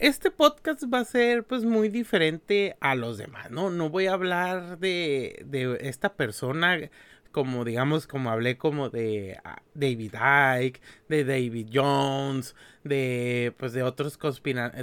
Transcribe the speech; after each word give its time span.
este 0.00 0.30
podcast 0.30 0.82
va 0.92 1.00
a 1.00 1.04
ser 1.04 1.44
pues 1.44 1.64
muy 1.64 1.90
diferente 1.90 2.76
a 2.80 2.94
los 2.94 3.18
demás, 3.18 3.50
¿no? 3.50 3.70
No 3.70 3.90
voy 3.90 4.06
a 4.06 4.14
hablar 4.14 4.78
de, 4.78 5.44
de 5.46 5.76
esta 5.82 6.14
persona 6.14 6.90
como 7.32 7.64
digamos, 7.64 8.06
como 8.06 8.30
hablé 8.30 8.56
como 8.56 8.90
de 8.90 9.38
ah, 9.44 9.62
David 9.74 10.14
Icke, 10.62 10.80
de 11.08 11.24
David 11.24 11.68
Jones, 11.72 12.56
de 12.82 13.54
pues 13.58 13.72
de 13.72 13.82
otros 13.82 14.18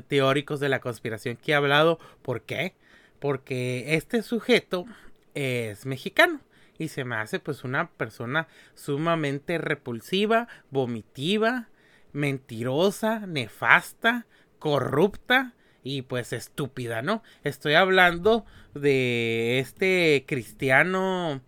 teóricos 0.08 0.60
de 0.60 0.70
la 0.70 0.80
conspiración 0.80 1.36
que 1.38 1.52
he 1.52 1.56
hablado. 1.56 2.00
¿Por 2.22 2.44
qué? 2.44 2.76
Porque 3.20 3.96
este 3.96 4.22
sujeto 4.22 4.86
es 5.34 5.86
mexicano 5.86 6.42
y 6.78 6.90
se 6.90 7.04
me 7.04 7.16
hace 7.16 7.40
pues 7.40 7.64
una 7.64 7.90
persona 7.90 8.48
sumamente 8.76 9.58
repulsiva, 9.58 10.48
vomitiva, 10.70 11.70
mentirosa, 12.14 13.26
nefasta, 13.26 14.28
corrupta 14.60 15.54
y 15.84 16.02
pues 16.04 16.34
estúpida, 16.34 17.02
¿no? 17.02 17.24
Estoy 17.44 17.76
hablando 17.76 18.46
de 18.74 19.60
este 19.60 20.26
cristiano 20.28 21.42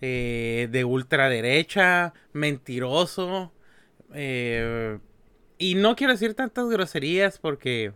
eh, 0.00 0.68
de 0.70 0.84
ultraderecha, 0.84 2.14
mentiroso. 2.32 3.52
Eh, 4.14 4.98
y 5.58 5.74
no 5.74 5.96
quiero 5.96 6.12
decir 6.12 6.34
tantas 6.34 6.68
groserías 6.68 7.38
porque 7.38 7.92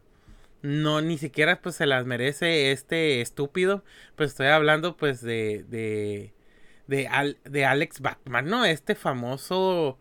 no 0.63 1.01
ni 1.01 1.19
siquiera 1.19 1.61
pues 1.61 1.77
se 1.77 1.87
las 1.87 2.07
merece 2.07 2.73
este 2.73 3.21
estúpido. 3.21 3.85
Pues 4.17 4.31
estoy 4.31 4.49
hablando 4.49 4.97
pues 4.97 5.21
de 5.23 5.65
de 5.69 6.33
de, 6.87 7.37
de 7.45 7.65
Alex 7.65 8.01
Bachman, 8.01 8.47
¿no? 8.47 8.65
Este 8.65 8.95
famoso 8.95 9.99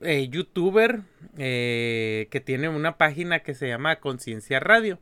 eh, 0.00 0.28
youtuber 0.28 1.00
que 1.36 2.42
tiene 2.44 2.68
una 2.68 2.96
página 2.96 3.40
que 3.40 3.54
se 3.54 3.68
llama 3.68 3.96
Conciencia 3.96 4.60
Radio. 4.60 4.98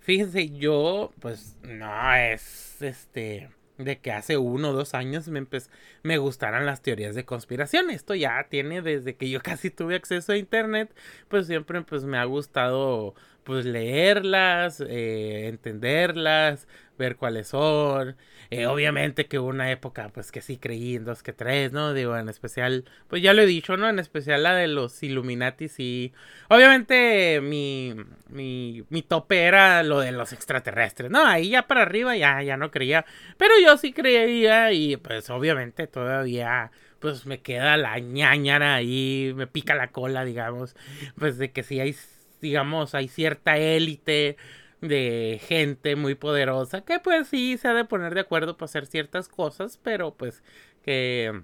Fíjense, 0.00 0.50
yo 0.50 1.12
pues 1.20 1.56
no 1.62 2.14
es 2.14 2.82
este 2.82 3.50
de 3.78 3.98
que 3.98 4.12
hace 4.12 4.36
uno 4.36 4.70
o 4.70 4.72
dos 4.72 4.94
años 4.94 5.28
me, 5.28 5.46
me 6.02 6.18
gustaran 6.18 6.66
las 6.66 6.82
teorías 6.82 7.14
de 7.14 7.24
conspiración. 7.24 7.90
Esto 7.90 8.14
ya 8.14 8.46
tiene 8.48 8.82
desde 8.82 9.16
que 9.16 9.30
yo 9.30 9.40
casi 9.42 9.70
tuve 9.70 9.94
acceso 9.94 10.32
a 10.32 10.36
internet, 10.36 10.94
pues 11.28 11.46
siempre 11.46 11.82
pues 11.82 12.04
me 12.04 12.18
ha 12.18 12.24
gustado 12.24 13.14
pues 13.44 13.64
leerlas, 13.64 14.80
eh, 14.86 15.48
entenderlas, 15.48 16.68
ver 16.98 17.16
cuáles 17.16 17.48
son. 17.48 18.16
Eh, 18.54 18.66
obviamente 18.66 19.28
que 19.28 19.38
una 19.38 19.70
época, 19.70 20.10
pues 20.12 20.30
que 20.30 20.42
sí 20.42 20.58
creí 20.58 20.96
en 20.96 21.06
dos 21.06 21.22
que 21.22 21.32
tres, 21.32 21.72
¿no? 21.72 21.94
Digo, 21.94 22.18
en 22.18 22.28
especial, 22.28 22.84
pues 23.08 23.22
ya 23.22 23.32
lo 23.32 23.40
he 23.40 23.46
dicho, 23.46 23.78
¿no? 23.78 23.88
En 23.88 23.98
especial 23.98 24.42
la 24.42 24.54
de 24.54 24.68
los 24.68 25.02
Illuminati, 25.02 25.68
y 25.78 26.12
Obviamente 26.50 27.40
mi, 27.40 27.94
mi, 28.28 28.84
mi 28.90 29.00
tope 29.00 29.44
era 29.44 29.82
lo 29.82 30.00
de 30.00 30.12
los 30.12 30.34
extraterrestres, 30.34 31.10
¿no? 31.10 31.26
Ahí 31.26 31.48
ya 31.48 31.66
para 31.66 31.80
arriba 31.80 32.14
ya, 32.14 32.42
ya 32.42 32.58
no 32.58 32.70
creía. 32.70 33.06
Pero 33.38 33.54
yo 33.64 33.78
sí 33.78 33.94
creía 33.94 34.70
y 34.72 34.98
pues 34.98 35.30
obviamente 35.30 35.86
todavía 35.86 36.70
pues 36.98 37.24
me 37.24 37.40
queda 37.40 37.78
la 37.78 37.98
ñañara 38.00 38.74
ahí, 38.74 39.32
me 39.34 39.46
pica 39.46 39.74
la 39.74 39.88
cola, 39.92 40.26
digamos, 40.26 40.76
pues 41.18 41.38
de 41.38 41.52
que 41.52 41.62
si 41.62 41.80
hay, 41.80 41.96
digamos, 42.42 42.94
hay 42.94 43.08
cierta 43.08 43.56
élite 43.56 44.36
de 44.82 45.40
gente 45.42 45.96
muy 45.96 46.14
poderosa 46.14 46.82
que 46.84 46.98
pues 46.98 47.28
sí 47.28 47.56
se 47.56 47.68
ha 47.68 47.74
de 47.74 47.84
poner 47.86 48.14
de 48.14 48.20
acuerdo 48.20 48.56
para 48.56 48.66
hacer 48.66 48.86
ciertas 48.86 49.28
cosas, 49.28 49.78
pero 49.82 50.14
pues 50.14 50.42
que 50.82 51.42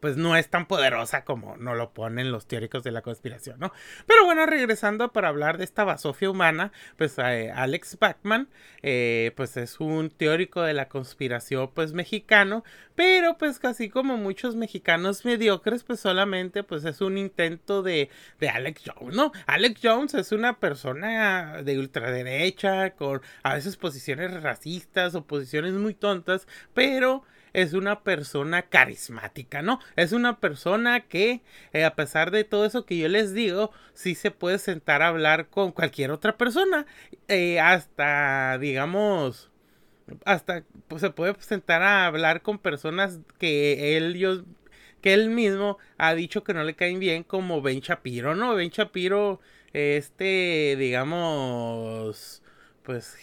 pues 0.00 0.16
no 0.16 0.36
es 0.36 0.48
tan 0.48 0.66
poderosa 0.66 1.24
como 1.24 1.56
no 1.56 1.74
lo 1.74 1.92
ponen 1.92 2.32
los 2.32 2.46
teóricos 2.46 2.82
de 2.82 2.90
la 2.90 3.02
conspiración, 3.02 3.60
¿no? 3.60 3.72
Pero 4.06 4.24
bueno, 4.24 4.46
regresando 4.46 5.12
para 5.12 5.28
hablar 5.28 5.58
de 5.58 5.64
esta 5.64 5.84
basofia 5.84 6.30
humana, 6.30 6.72
pues 6.96 7.16
eh, 7.18 7.52
Alex 7.54 7.98
Bachman, 7.98 8.48
eh, 8.82 9.32
pues 9.36 9.56
es 9.56 9.78
un 9.80 10.10
teórico 10.10 10.62
de 10.62 10.74
la 10.74 10.88
conspiración, 10.88 11.70
pues 11.74 11.92
mexicano, 11.92 12.64
pero 12.94 13.36
pues 13.38 13.58
casi 13.58 13.88
como 13.88 14.16
muchos 14.16 14.56
mexicanos 14.56 15.24
mediocres, 15.24 15.84
pues 15.84 16.00
solamente 16.00 16.62
pues 16.62 16.84
es 16.84 17.00
un 17.00 17.18
intento 17.18 17.82
de, 17.82 18.10
de 18.38 18.48
Alex 18.48 18.82
Jones, 18.86 19.14
¿no? 19.14 19.32
Alex 19.46 19.80
Jones 19.82 20.14
es 20.14 20.32
una 20.32 20.58
persona 20.58 21.62
de 21.62 21.78
ultraderecha, 21.78 22.90
con 22.90 23.20
a 23.42 23.54
veces 23.54 23.76
posiciones 23.76 24.42
racistas 24.42 25.14
o 25.14 25.24
posiciones 25.24 25.74
muy 25.74 25.94
tontas, 25.94 26.46
pero 26.74 27.24
es 27.52 27.72
una 27.72 28.02
persona 28.02 28.62
carismática, 28.62 29.62
¿no? 29.62 29.80
Es 29.96 30.12
una 30.12 30.38
persona 30.40 31.00
que, 31.00 31.42
eh, 31.72 31.84
a 31.84 31.94
pesar 31.94 32.30
de 32.30 32.44
todo 32.44 32.64
eso 32.64 32.86
que 32.86 32.98
yo 32.98 33.08
les 33.08 33.34
digo, 33.34 33.72
sí 33.94 34.14
se 34.14 34.30
puede 34.30 34.58
sentar 34.58 35.02
a 35.02 35.08
hablar 35.08 35.48
con 35.48 35.72
cualquier 35.72 36.10
otra 36.10 36.36
persona. 36.36 36.86
Eh, 37.28 37.60
hasta, 37.60 38.58
digamos, 38.58 39.50
hasta 40.24 40.64
pues, 40.88 41.00
se 41.02 41.10
puede 41.10 41.34
sentar 41.40 41.82
a 41.82 42.06
hablar 42.06 42.42
con 42.42 42.58
personas 42.58 43.20
que 43.38 43.96
él, 43.96 44.16
yo, 44.16 44.44
que 45.00 45.14
él 45.14 45.30
mismo 45.30 45.78
ha 45.98 46.14
dicho 46.14 46.44
que 46.44 46.54
no 46.54 46.64
le 46.64 46.74
caen 46.74 47.00
bien, 47.00 47.24
como 47.24 47.62
Ben 47.62 47.80
Shapiro, 47.80 48.34
¿no? 48.34 48.54
Ben 48.54 48.70
Shapiro, 48.70 49.40
este, 49.72 50.76
digamos, 50.78 52.42
pues 52.82 53.16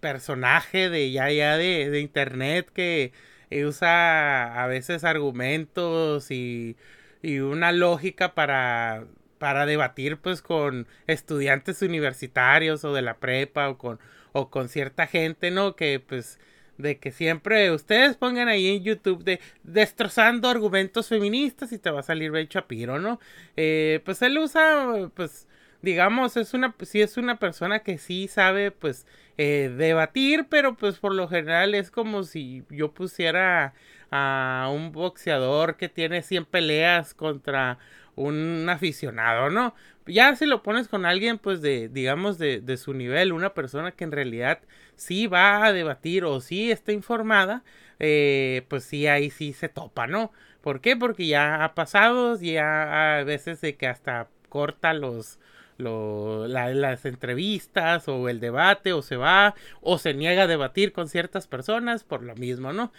personaje 0.00 0.90
de 0.90 1.10
ya 1.10 1.30
ya 1.30 1.56
de, 1.56 1.90
de 1.90 2.00
internet 2.00 2.70
que 2.72 3.12
usa 3.50 4.62
a 4.62 4.66
veces 4.66 5.04
argumentos 5.04 6.30
y, 6.30 6.76
y 7.22 7.38
una 7.40 7.72
lógica 7.72 8.34
para, 8.34 9.06
para 9.38 9.66
debatir 9.66 10.18
pues 10.18 10.42
con 10.42 10.86
estudiantes 11.06 11.82
universitarios 11.82 12.84
o 12.84 12.92
de 12.94 13.02
la 13.02 13.18
prepa 13.18 13.68
o 13.68 13.78
con, 13.78 13.98
o 14.32 14.50
con 14.50 14.68
cierta 14.68 15.06
gente, 15.06 15.50
¿no? 15.50 15.76
Que 15.76 16.00
pues 16.00 16.38
de 16.78 16.98
que 16.98 17.10
siempre 17.10 17.72
ustedes 17.72 18.16
pongan 18.16 18.48
ahí 18.48 18.68
en 18.68 18.84
YouTube 18.84 19.24
de 19.24 19.40
destrozando 19.64 20.48
argumentos 20.48 21.08
feministas 21.08 21.72
y 21.72 21.78
te 21.78 21.90
va 21.90 22.00
a 22.00 22.04
salir 22.04 22.30
Ben 22.30 22.46
Shapiro, 22.48 23.00
¿no? 23.00 23.18
Eh, 23.56 24.00
pues 24.04 24.22
él 24.22 24.38
usa 24.38 25.10
pues 25.14 25.48
digamos, 25.82 26.36
es 26.36 26.54
una, 26.54 26.74
sí 26.82 27.00
es 27.00 27.16
una 27.16 27.38
persona 27.38 27.80
que 27.80 27.98
sí 27.98 28.28
sabe, 28.28 28.70
pues, 28.70 29.06
eh, 29.38 29.72
debatir, 29.76 30.46
pero 30.50 30.76
pues 30.76 30.98
por 30.98 31.14
lo 31.14 31.28
general 31.28 31.74
es 31.74 31.90
como 31.90 32.24
si 32.24 32.64
yo 32.70 32.92
pusiera 32.92 33.74
a 34.10 34.68
un 34.72 34.92
boxeador 34.92 35.76
que 35.76 35.88
tiene 35.88 36.22
100 36.22 36.44
peleas 36.46 37.14
contra 37.14 37.78
un 38.16 38.66
aficionado, 38.68 39.50
¿no? 39.50 39.74
Ya 40.06 40.34
si 40.36 40.46
lo 40.46 40.62
pones 40.62 40.88
con 40.88 41.06
alguien, 41.06 41.38
pues, 41.38 41.60
de, 41.62 41.88
digamos, 41.88 42.38
de, 42.38 42.60
de 42.60 42.76
su 42.76 42.94
nivel, 42.94 43.32
una 43.32 43.54
persona 43.54 43.92
que 43.92 44.04
en 44.04 44.12
realidad 44.12 44.60
sí 44.96 45.26
va 45.26 45.64
a 45.66 45.72
debatir 45.72 46.24
o 46.24 46.40
sí 46.40 46.70
está 46.72 46.92
informada, 46.92 47.62
eh, 48.00 48.64
pues 48.68 48.84
sí, 48.84 49.06
ahí 49.06 49.30
sí 49.30 49.52
se 49.52 49.68
topa, 49.68 50.06
¿no? 50.06 50.32
¿Por 50.62 50.80
qué? 50.80 50.96
Porque 50.96 51.26
ya 51.26 51.64
ha 51.64 51.74
pasado, 51.74 52.38
ya 52.40 53.18
a 53.18 53.24
veces 53.24 53.60
de 53.60 53.76
que 53.76 53.86
hasta 53.86 54.28
corta 54.48 54.94
los, 54.94 55.38
las 55.78 57.04
entrevistas 57.04 58.08
o 58.08 58.28
el 58.28 58.40
debate 58.40 58.92
o 58.92 59.02
se 59.02 59.16
va 59.16 59.54
o 59.80 59.98
se 59.98 60.12
niega 60.12 60.42
a 60.42 60.46
debatir 60.46 60.92
con 60.92 61.08
ciertas 61.08 61.46
personas 61.46 62.04
por 62.04 62.22
lo 62.22 62.34
mismo, 62.34 62.72
¿no? 62.72 62.92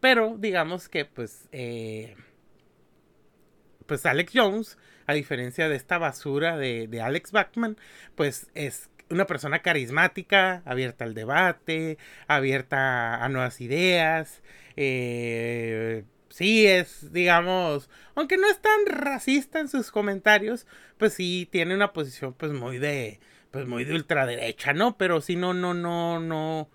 pero 0.00 0.36
digamos 0.38 0.88
que 0.88 1.04
pues, 1.04 1.48
eh, 1.52 2.14
pues 3.86 4.06
Alex 4.06 4.32
Jones, 4.34 4.78
a 5.06 5.12
diferencia 5.12 5.68
de 5.68 5.76
esta 5.76 5.98
basura 5.98 6.56
de, 6.56 6.86
de 6.86 7.00
Alex 7.02 7.32
Bachman, 7.32 7.76
pues 8.14 8.50
es 8.54 8.90
una 9.10 9.26
persona 9.26 9.60
carismática, 9.60 10.62
abierta 10.64 11.04
al 11.04 11.14
debate, 11.14 11.98
abierta 12.28 13.22
a 13.22 13.28
nuevas 13.28 13.60
ideas, 13.60 14.42
eh, 14.76 16.04
sí 16.30 16.66
es, 16.66 17.12
digamos, 17.12 17.90
aunque 18.14 18.38
no 18.38 18.48
es 18.48 18.60
tan 18.60 18.86
racista 18.86 19.60
en 19.60 19.68
sus 19.68 19.90
comentarios, 19.90 20.66
pues 20.98 21.14
sí 21.14 21.48
tiene 21.50 21.74
una 21.74 21.92
posición 21.92 22.32
pues 22.34 22.52
muy 22.52 22.78
de, 22.78 23.20
pues 23.50 23.66
muy 23.66 23.84
de 23.84 23.94
ultraderecha, 23.94 24.72
¿no? 24.72 24.96
Pero 24.96 25.20
sí 25.20 25.36
no, 25.36 25.52
no, 25.54 25.74
no, 25.74 26.20
no, 26.20 26.70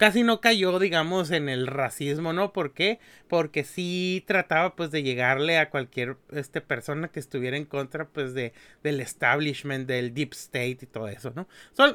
casi 0.00 0.22
no 0.22 0.40
cayó, 0.40 0.78
digamos, 0.78 1.30
en 1.30 1.50
el 1.50 1.66
racismo, 1.66 2.32
¿no? 2.32 2.54
¿Por 2.54 2.72
qué? 2.72 3.00
Porque 3.28 3.64
sí 3.64 4.24
trataba, 4.26 4.74
pues, 4.74 4.90
de 4.90 5.02
llegarle 5.02 5.58
a 5.58 5.68
cualquier 5.68 6.16
este, 6.30 6.62
persona 6.62 7.08
que 7.08 7.20
estuviera 7.20 7.58
en 7.58 7.66
contra, 7.66 8.08
pues, 8.08 8.32
de, 8.32 8.54
del 8.82 9.02
establishment, 9.02 9.86
del 9.86 10.14
deep 10.14 10.32
state 10.32 10.78
y 10.80 10.86
todo 10.86 11.06
eso, 11.08 11.34
¿no? 11.36 11.46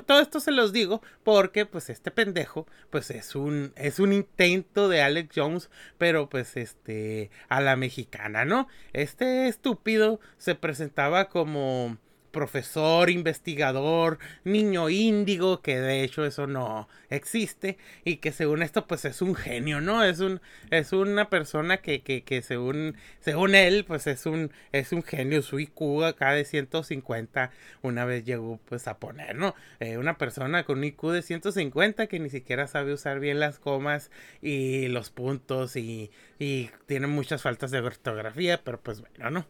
todo 0.04 0.20
esto 0.20 0.40
se 0.40 0.52
los 0.52 0.72
digo 0.72 1.02
porque, 1.24 1.66
pues, 1.66 1.90
este 1.90 2.12
pendejo, 2.12 2.68
pues, 2.92 3.10
es 3.10 3.34
un, 3.34 3.74
es 3.76 3.98
un 3.98 4.14
intento 4.14 4.88
de 4.88 5.02
Alex 5.02 5.30
Jones, 5.36 5.72
pero, 5.98 6.30
pues, 6.30 6.58
este, 6.58 7.32
a 7.50 7.60
la 7.60 7.76
mexicana, 7.76 8.46
¿no? 8.46 8.68
Este 8.94 9.48
estúpido 9.48 10.20
se 10.38 10.54
presentaba 10.54 11.28
como 11.28 11.98
profesor, 12.36 13.10
investigador, 13.10 14.20
niño 14.44 14.90
índigo, 14.90 15.62
que 15.62 15.80
de 15.80 16.04
hecho 16.04 16.26
eso 16.26 16.48
no 16.48 16.90
existe, 17.10 17.78
y 18.04 18.18
que 18.18 18.34
según 18.34 18.62
esto 18.62 18.88
pues 18.88 19.06
es 19.06 19.22
un 19.22 19.36
genio, 19.36 19.80
¿no? 19.80 20.04
Es 20.04 20.20
un, 20.20 20.42
es 20.70 20.92
una 20.92 21.30
persona 21.30 21.78
que, 21.78 22.02
que, 22.02 22.24
que 22.24 22.42
según, 22.42 22.98
según 23.22 23.56
él 23.56 23.86
pues 23.86 24.06
es 24.08 24.26
un, 24.26 24.52
es 24.74 24.92
un 24.92 25.02
genio, 25.02 25.42
su 25.42 25.62
IQ 25.62 26.04
acá 26.04 26.34
de 26.34 26.44
150 26.44 27.52
una 27.82 28.04
vez 28.04 28.26
llegó 28.26 28.60
pues 28.66 28.90
a 28.90 28.98
poner, 28.98 29.38
¿no? 29.38 29.56
Eh, 29.80 29.98
una 29.98 30.18
persona 30.18 30.66
con 30.66 30.80
un 30.80 30.84
IQ 30.84 31.12
de 31.12 31.22
150 31.22 32.08
que 32.08 32.20
ni 32.20 32.30
siquiera 32.30 32.68
sabe 32.68 32.92
usar 32.92 33.22
bien 33.22 33.40
las 33.40 33.60
comas 33.60 34.12
y 34.42 34.90
los 34.90 35.10
puntos 35.10 35.78
y, 35.78 36.12
y 36.38 36.70
tiene 36.86 37.08
muchas 37.08 37.42
faltas 37.42 37.72
de 37.72 37.80
ortografía, 37.80 38.62
pero 38.62 38.82
pues 38.82 39.00
bueno, 39.00 39.32
¿no? 39.32 39.48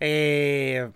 Eh, 0.00 0.90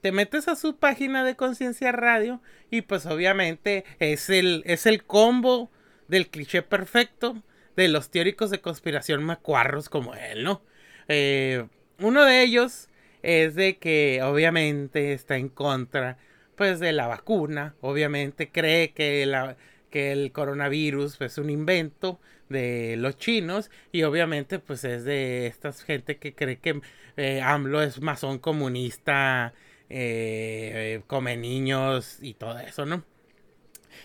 te 0.00 0.12
metes 0.12 0.48
a 0.48 0.56
su 0.56 0.76
página 0.76 1.24
de 1.24 1.36
Conciencia 1.36 1.92
Radio 1.92 2.40
y 2.70 2.82
pues 2.82 3.06
obviamente 3.06 3.84
es 3.98 4.30
el, 4.30 4.62
es 4.66 4.86
el 4.86 5.04
combo 5.04 5.70
del 6.08 6.28
cliché 6.28 6.62
perfecto 6.62 7.42
de 7.76 7.88
los 7.88 8.10
teóricos 8.10 8.50
de 8.50 8.60
conspiración 8.60 9.22
macuarros 9.22 9.88
como 9.88 10.14
él, 10.14 10.44
¿no? 10.44 10.62
Eh, 11.08 11.66
uno 12.00 12.24
de 12.24 12.42
ellos 12.42 12.88
es 13.22 13.54
de 13.54 13.78
que 13.78 14.20
obviamente 14.22 15.12
está 15.12 15.36
en 15.36 15.48
contra 15.48 16.18
pues 16.56 16.80
de 16.80 16.92
la 16.92 17.06
vacuna, 17.06 17.76
obviamente 17.80 18.50
cree 18.50 18.90
que, 18.90 19.24
la, 19.26 19.56
que 19.90 20.12
el 20.12 20.32
coronavirus 20.32 21.20
es 21.20 21.38
un 21.38 21.50
invento 21.50 22.20
de 22.48 22.96
los 22.98 23.16
chinos 23.16 23.70
y 23.92 24.02
obviamente 24.02 24.58
pues 24.58 24.82
es 24.84 25.04
de 25.04 25.46
esta 25.46 25.72
gente 25.72 26.16
que 26.16 26.34
cree 26.34 26.56
que 26.56 26.80
eh, 27.16 27.40
AMLO 27.42 27.82
es 27.82 28.00
masón 28.00 28.38
comunista 28.38 29.52
eh, 29.90 31.02
come 31.06 31.36
niños 31.36 32.18
y 32.20 32.34
todo 32.34 32.58
eso, 32.58 32.86
¿no? 32.86 33.04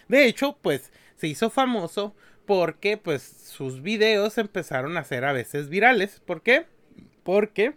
De 0.07 0.25
hecho, 0.25 0.57
pues 0.61 0.91
se 1.15 1.27
hizo 1.27 1.49
famoso 1.49 2.15
porque 2.45 2.97
pues 2.97 3.21
sus 3.23 3.81
videos 3.81 4.37
empezaron 4.37 4.97
a 4.97 5.03
ser 5.03 5.25
a 5.25 5.33
veces 5.33 5.69
virales. 5.69 6.21
¿Por 6.25 6.41
qué? 6.41 6.65
Porque 7.23 7.75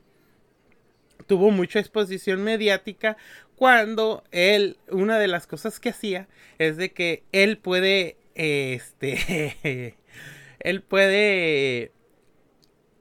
tuvo 1.27 1.51
mucha 1.51 1.79
exposición 1.79 2.43
mediática 2.43 3.17
cuando 3.57 4.25
él, 4.33 4.79
una 4.89 5.19
de 5.19 5.29
las 5.29 5.47
cosas 5.47 5.81
que 5.81 5.91
hacía 5.91 6.29
es 6.59 6.77
de 6.77 6.93
que 6.93 7.25
él 7.33 7.59
puede, 7.59 8.17
este, 8.35 9.97
él 10.61 10.83
puede 10.83 11.93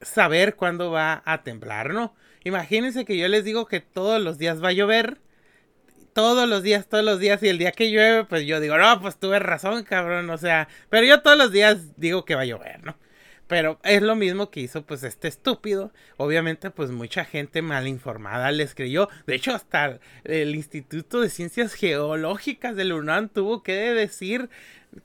saber 0.00 0.56
cuándo 0.56 0.90
va 0.90 1.22
a 1.24 1.42
temblar, 1.42 1.92
¿no? 1.92 2.14
Imagínense 2.46 3.04
que 3.04 3.18
yo 3.18 3.26
les 3.26 3.42
digo 3.42 3.66
que 3.66 3.80
todos 3.80 4.22
los 4.22 4.38
días 4.38 4.62
va 4.62 4.68
a 4.68 4.72
llover. 4.72 5.18
Todos 6.12 6.48
los 6.48 6.62
días, 6.62 6.86
todos 6.86 7.04
los 7.04 7.18
días. 7.18 7.42
Y 7.42 7.48
el 7.48 7.58
día 7.58 7.72
que 7.72 7.90
llueve, 7.90 8.22
pues 8.22 8.46
yo 8.46 8.60
digo, 8.60 8.78
no, 8.78 9.00
pues 9.00 9.16
tuve 9.18 9.40
razón, 9.40 9.82
cabrón. 9.82 10.30
O 10.30 10.38
sea, 10.38 10.68
pero 10.88 11.04
yo 11.04 11.22
todos 11.22 11.36
los 11.36 11.50
días 11.50 11.96
digo 11.96 12.24
que 12.24 12.36
va 12.36 12.42
a 12.42 12.44
llover, 12.44 12.84
¿no? 12.84 12.96
Pero 13.48 13.80
es 13.82 14.00
lo 14.00 14.14
mismo 14.14 14.52
que 14.52 14.60
hizo 14.60 14.86
pues 14.86 15.02
este 15.02 15.26
estúpido. 15.26 15.92
Obviamente 16.18 16.70
pues 16.70 16.92
mucha 16.92 17.24
gente 17.24 17.62
mal 17.62 17.88
informada 17.88 18.52
les 18.52 18.76
creyó. 18.76 19.08
De 19.26 19.34
hecho 19.34 19.52
hasta 19.52 19.98
el 20.22 20.54
Instituto 20.54 21.20
de 21.20 21.30
Ciencias 21.30 21.74
Geológicas 21.74 22.76
de 22.76 22.84
la 22.84 22.94
UNAM 22.94 23.28
tuvo 23.28 23.64
que 23.64 23.72
decir 23.72 24.50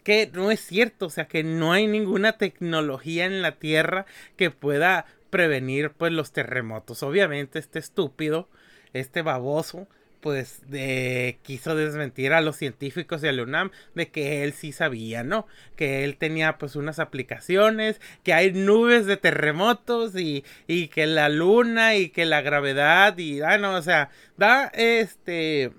que 0.04 0.30
no 0.32 0.52
es 0.52 0.60
cierto. 0.60 1.08
O 1.08 1.10
sea 1.10 1.26
que 1.26 1.44
no 1.44 1.74
hay 1.74 1.88
ninguna 1.88 2.34
tecnología 2.34 3.26
en 3.26 3.42
la 3.42 3.54
Tierra 3.54 4.06
que 4.38 4.52
pueda 4.52 5.08
prevenir 5.32 5.92
pues 5.92 6.12
los 6.12 6.32
terremotos. 6.32 7.02
Obviamente 7.02 7.58
este 7.58 7.80
estúpido, 7.80 8.48
este 8.94 9.24
baboso, 9.24 9.88
pues 10.22 10.62
de, 10.70 11.40
quiso 11.42 11.76
desmentir 11.76 12.34
a 12.34 12.42
los 12.42 12.56
científicos 12.58 13.24
y 13.24 13.28
a 13.28 13.32
UNAM 13.32 13.72
de 13.96 14.10
que 14.10 14.44
él 14.44 14.54
sí 14.54 14.72
sabía, 14.72 15.24
¿no? 15.24 15.48
Que 15.76 16.04
él 16.04 16.18
tenía 16.18 16.60
pues 16.60 16.76
unas 16.76 17.00
aplicaciones, 17.00 18.00
que 18.24 18.34
hay 18.34 18.54
nubes 18.54 19.08
de 19.08 19.18
terremotos 19.18 20.16
y, 20.16 20.46
y 20.68 20.90
que 20.90 21.08
la 21.08 21.28
luna 21.30 21.96
y 21.96 22.10
que 22.10 22.26
la 22.26 22.42
gravedad 22.42 23.18
y, 23.18 23.42
ah, 23.42 23.58
no, 23.58 23.74
o 23.76 23.82
sea, 23.82 24.12
da 24.38 24.68
este, 24.76 25.72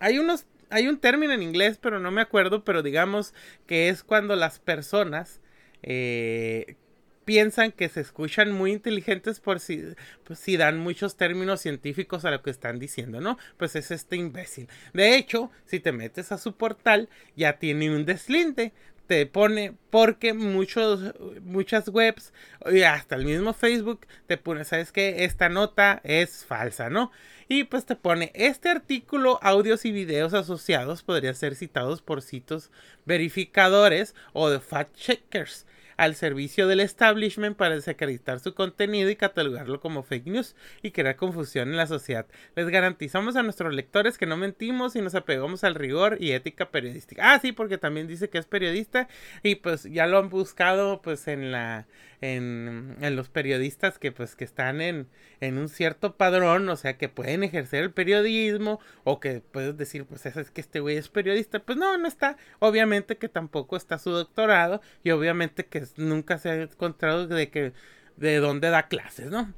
hay 0.00 0.18
unos, 0.18 0.46
hay 0.70 0.88
un 0.88 0.98
término 0.98 1.32
en 1.32 1.42
inglés, 1.42 1.78
pero 1.80 2.00
no 2.00 2.10
me 2.10 2.20
acuerdo, 2.20 2.64
pero 2.64 2.82
digamos 2.82 3.32
que 3.66 3.88
es 3.88 4.02
cuando 4.02 4.34
las 4.34 4.58
personas 4.58 5.40
eh, 5.82 6.76
piensan 7.24 7.72
que 7.72 7.88
se 7.88 8.00
escuchan 8.00 8.52
muy 8.52 8.72
inteligentes 8.72 9.40
por 9.40 9.60
si, 9.60 9.82
pues, 10.24 10.38
si 10.38 10.56
dan 10.56 10.78
muchos 10.78 11.16
términos 11.16 11.60
científicos 11.60 12.24
a 12.24 12.30
lo 12.30 12.42
que 12.42 12.50
están 12.50 12.78
diciendo, 12.78 13.20
¿no? 13.20 13.38
Pues 13.56 13.76
es 13.76 13.90
este 13.90 14.16
imbécil. 14.16 14.68
De 14.92 15.16
hecho, 15.16 15.50
si 15.64 15.80
te 15.80 15.92
metes 15.92 16.32
a 16.32 16.38
su 16.38 16.56
portal, 16.56 17.08
ya 17.36 17.58
tiene 17.58 17.94
un 17.94 18.04
deslinde. 18.04 18.72
Te 19.06 19.26
pone, 19.26 19.76
porque 19.90 20.32
muchos, 20.32 21.12
muchas 21.42 21.90
webs, 21.90 22.32
y 22.72 22.82
hasta 22.82 23.16
el 23.16 23.26
mismo 23.26 23.52
Facebook, 23.52 24.06
te 24.26 24.38
pone, 24.38 24.64
¿sabes 24.64 24.92
qué? 24.92 25.24
Esta 25.24 25.50
nota 25.50 26.00
es 26.04 26.46
falsa, 26.46 26.88
¿no? 26.88 27.12
Y 27.46 27.64
pues 27.64 27.84
te 27.84 27.96
pone, 27.96 28.32
este 28.34 28.70
artículo, 28.70 29.38
audios 29.42 29.84
y 29.84 29.92
videos 29.92 30.32
asociados 30.32 31.02
podrían 31.02 31.34
ser 31.34 31.54
citados 31.54 32.00
por 32.00 32.22
sitios 32.22 32.70
verificadores 33.04 34.14
o 34.32 34.48
de 34.48 34.60
fact 34.60 34.96
checkers 34.96 35.66
al 35.96 36.14
servicio 36.14 36.66
del 36.66 36.80
establishment 36.80 37.56
para 37.56 37.74
desacreditar 37.74 38.40
su 38.40 38.54
contenido 38.54 39.10
y 39.10 39.16
catalogarlo 39.16 39.80
como 39.80 40.02
fake 40.02 40.26
news 40.26 40.56
y 40.82 40.90
crear 40.90 41.16
confusión 41.16 41.70
en 41.70 41.76
la 41.76 41.86
sociedad. 41.86 42.26
Les 42.56 42.68
garantizamos 42.68 43.36
a 43.36 43.42
nuestros 43.42 43.74
lectores 43.74 44.18
que 44.18 44.26
no 44.26 44.36
mentimos 44.36 44.96
y 44.96 45.00
nos 45.00 45.14
apegamos 45.14 45.64
al 45.64 45.74
rigor 45.74 46.16
y 46.20 46.32
ética 46.32 46.70
periodística. 46.70 47.32
Ah, 47.32 47.38
sí, 47.40 47.52
porque 47.52 47.78
también 47.78 48.06
dice 48.06 48.28
que 48.28 48.38
es 48.38 48.46
periodista 48.46 49.08
y 49.42 49.56
pues 49.56 49.84
ya 49.84 50.06
lo 50.06 50.18
han 50.18 50.28
buscado 50.28 51.02
pues 51.02 51.28
en 51.28 51.52
la 51.52 51.86
en, 52.20 52.96
en 53.00 53.16
los 53.16 53.28
periodistas 53.28 53.98
que 53.98 54.10
pues 54.10 54.34
que 54.34 54.44
están 54.44 54.80
en, 54.80 55.08
en 55.40 55.58
un 55.58 55.68
cierto 55.68 56.16
padrón, 56.16 56.68
o 56.70 56.76
sea 56.76 56.96
que 56.96 57.08
pueden 57.08 57.42
ejercer 57.42 57.82
el 57.82 57.92
periodismo 57.92 58.80
o 59.04 59.20
que 59.20 59.40
puedes 59.40 59.76
decir 59.76 60.06
pues 60.06 60.24
es 60.24 60.50
que 60.50 60.60
este 60.60 60.80
güey 60.80 60.96
es 60.96 61.08
periodista, 61.08 61.58
pues 61.58 61.76
no, 61.76 61.98
no 61.98 62.08
está, 62.08 62.36
obviamente 62.60 63.18
que 63.18 63.28
tampoco 63.28 63.76
está 63.76 63.98
su 63.98 64.10
doctorado 64.10 64.80
y 65.02 65.10
obviamente 65.10 65.66
que 65.66 65.83
nunca 65.96 66.38
se 66.38 66.50
ha 66.50 66.54
encontrado 66.54 67.26
de 67.26 67.50
que 67.50 67.72
de 68.16 68.36
dónde 68.38 68.70
da 68.70 68.88
clases, 68.88 69.30
¿no? 69.30 69.52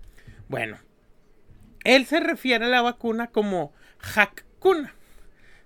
Bueno, 0.48 0.78
él 1.84 2.06
se 2.06 2.20
refiere 2.20 2.64
a 2.64 2.68
la 2.68 2.82
vacuna 2.82 3.28
como 3.28 3.72
hackcuna. 3.98 4.94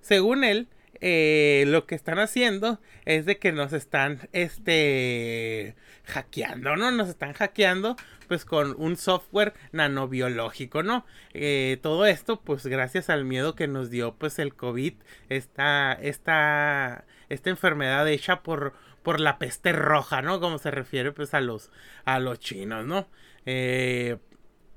Según 0.00 0.44
él, 0.44 0.68
eh, 1.00 1.64
lo 1.66 1.86
que 1.86 1.94
están 1.94 2.18
haciendo 2.18 2.78
es 3.06 3.24
de 3.24 3.38
que 3.38 3.52
nos 3.52 3.72
están 3.72 4.28
este 4.32 5.74
hackeando, 6.04 6.76
¿no? 6.76 6.90
Nos 6.90 7.08
están 7.08 7.32
hackeando 7.32 7.96
pues 8.28 8.44
con 8.44 8.74
un 8.78 8.96
software 8.96 9.54
nanobiológico, 9.72 10.82
¿no? 10.82 11.06
Eh, 11.32 11.78
todo 11.82 12.06
esto 12.06 12.40
pues 12.42 12.66
gracias 12.66 13.08
al 13.08 13.24
miedo 13.24 13.54
que 13.54 13.66
nos 13.66 13.90
dio 13.90 14.14
pues 14.14 14.38
el 14.38 14.54
COVID, 14.54 14.94
esta, 15.30 15.94
esta, 15.94 17.06
esta 17.30 17.50
enfermedad 17.50 18.06
hecha 18.06 18.42
por, 18.42 18.74
por 19.02 19.20
la 19.20 19.38
peste 19.38 19.72
roja, 19.72 20.22
¿no? 20.22 20.40
Como 20.40 20.58
se 20.58 20.70
refiere 20.70 21.12
pues 21.12 21.34
a 21.34 21.40
los, 21.40 21.70
a 22.04 22.18
los 22.20 22.38
chinos, 22.38 22.86
¿no? 22.86 23.06
Eh, 23.46 24.18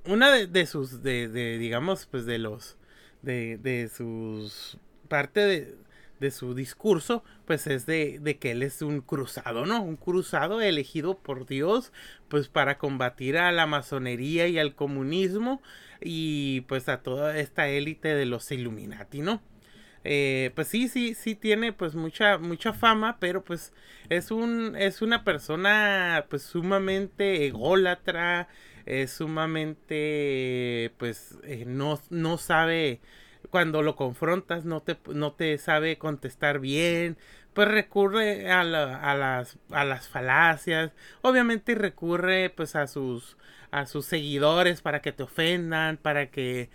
una 0.05 0.31
de, 0.31 0.65
sus, 0.65 1.03
de, 1.03 1.27
de, 1.27 1.57
digamos, 1.57 2.05
pues 2.07 2.25
de 2.25 2.37
los, 2.37 2.77
de, 3.21 3.57
de 3.57 3.89
sus, 3.89 4.77
parte 5.07 5.39
de, 5.41 5.75
de 6.19 6.31
su 6.31 6.55
discurso, 6.55 7.23
pues 7.45 7.67
es 7.67 7.85
de, 7.85 8.19
de, 8.19 8.37
que 8.37 8.51
él 8.51 8.63
es 8.63 8.81
un 8.81 9.01
cruzado, 9.01 9.65
¿no? 9.65 9.81
Un 9.83 9.95
cruzado 9.97 10.61
elegido 10.61 11.17
por 11.17 11.45
Dios, 11.45 11.91
pues 12.29 12.47
para 12.49 12.77
combatir 12.77 13.37
a 13.37 13.51
la 13.51 13.65
masonería 13.67 14.47
y 14.47 14.59
al 14.59 14.75
comunismo 14.75 15.61
y 16.01 16.61
pues 16.61 16.89
a 16.89 17.01
toda 17.01 17.37
esta 17.37 17.67
élite 17.69 18.15
de 18.15 18.25
los 18.25 18.51
Illuminati, 18.51 19.21
¿no? 19.21 19.41
Eh, 20.03 20.51
pues 20.55 20.67
sí, 20.67 20.87
sí, 20.89 21.13
sí 21.15 21.35
tiene 21.35 21.71
pues 21.73 21.95
mucha, 21.95 22.37
mucha 22.37 22.73
fama, 22.73 23.17
pero 23.19 23.43
pues 23.43 23.73
es 24.09 24.31
un, 24.31 24.75
es 24.77 25.01
una 25.01 25.23
persona 25.23 26.25
pues 26.29 26.43
sumamente 26.43 27.45
ególatra, 27.47 28.47
sumamente 29.07 30.91
pues 30.97 31.37
eh, 31.43 31.63
no, 31.65 31.99
no 32.09 32.37
sabe 32.37 32.99
cuando 33.49 33.81
lo 33.81 33.95
confrontas 33.95 34.65
no 34.65 34.81
te, 34.81 34.97
no 35.13 35.33
te 35.33 35.57
sabe 35.57 35.97
contestar 35.97 36.59
bien, 36.59 37.17
pues 37.53 37.67
recurre 37.67 38.49
a, 38.51 38.61
a, 38.61 39.15
las, 39.15 39.57
a 39.71 39.85
las 39.85 40.07
falacias, 40.07 40.91
obviamente 41.21 41.75
recurre 41.75 42.49
pues 42.49 42.75
a 42.75 42.87
sus, 42.87 43.37
a 43.71 43.85
sus 43.85 44.05
seguidores 44.05 44.81
para 44.81 45.01
que 45.01 45.11
te 45.11 45.23
ofendan, 45.23 45.97
para 45.97 46.29
que 46.31 46.69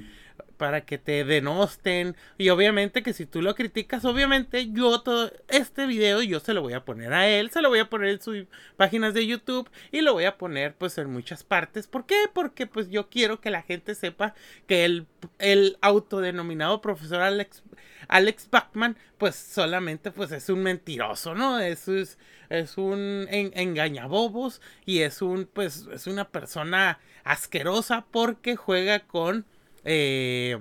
para 0.58 0.82
que 0.82 0.98
te 0.98 1.24
denosten 1.24 2.16
y 2.36 2.50
obviamente 2.50 3.02
que 3.02 3.14
si 3.14 3.24
tú 3.24 3.40
lo 3.40 3.54
criticas 3.54 4.04
obviamente 4.04 4.70
yo 4.72 5.00
todo 5.00 5.32
este 5.48 5.86
video 5.86 6.20
yo 6.20 6.40
se 6.40 6.52
lo 6.52 6.60
voy 6.60 6.74
a 6.74 6.84
poner 6.84 7.14
a 7.14 7.28
él 7.28 7.50
se 7.50 7.62
lo 7.62 7.70
voy 7.70 7.78
a 7.78 7.88
poner 7.88 8.10
en 8.10 8.20
sus 8.20 8.44
páginas 8.76 9.14
de 9.14 9.26
YouTube 9.26 9.70
y 9.92 10.02
lo 10.02 10.12
voy 10.12 10.24
a 10.24 10.36
poner 10.36 10.74
pues 10.74 10.98
en 10.98 11.10
muchas 11.10 11.44
partes 11.44 11.86
¿por 11.86 12.04
qué? 12.04 12.16
porque 12.34 12.66
pues 12.66 12.90
yo 12.90 13.08
quiero 13.08 13.40
que 13.40 13.50
la 13.50 13.62
gente 13.62 13.94
sepa 13.94 14.34
que 14.66 14.84
el, 14.84 15.06
el 15.38 15.78
autodenominado 15.80 16.82
profesor 16.82 17.22
Alex 17.22 17.62
Alex 18.08 18.48
Bachman 18.50 18.96
pues 19.16 19.36
solamente 19.36 20.10
pues 20.10 20.32
es 20.32 20.48
un 20.48 20.62
mentiroso 20.62 21.34
¿no? 21.34 21.60
eso 21.60 21.96
es 21.96 22.18
es 22.50 22.78
un 22.78 23.26
engañabobos 23.30 24.60
y 24.84 25.00
es 25.00 25.22
un 25.22 25.48
pues 25.52 25.86
es 25.92 26.06
una 26.06 26.28
persona 26.28 26.98
asquerosa 27.24 28.06
porque 28.10 28.56
juega 28.56 29.00
con 29.00 29.44
eh, 29.84 30.58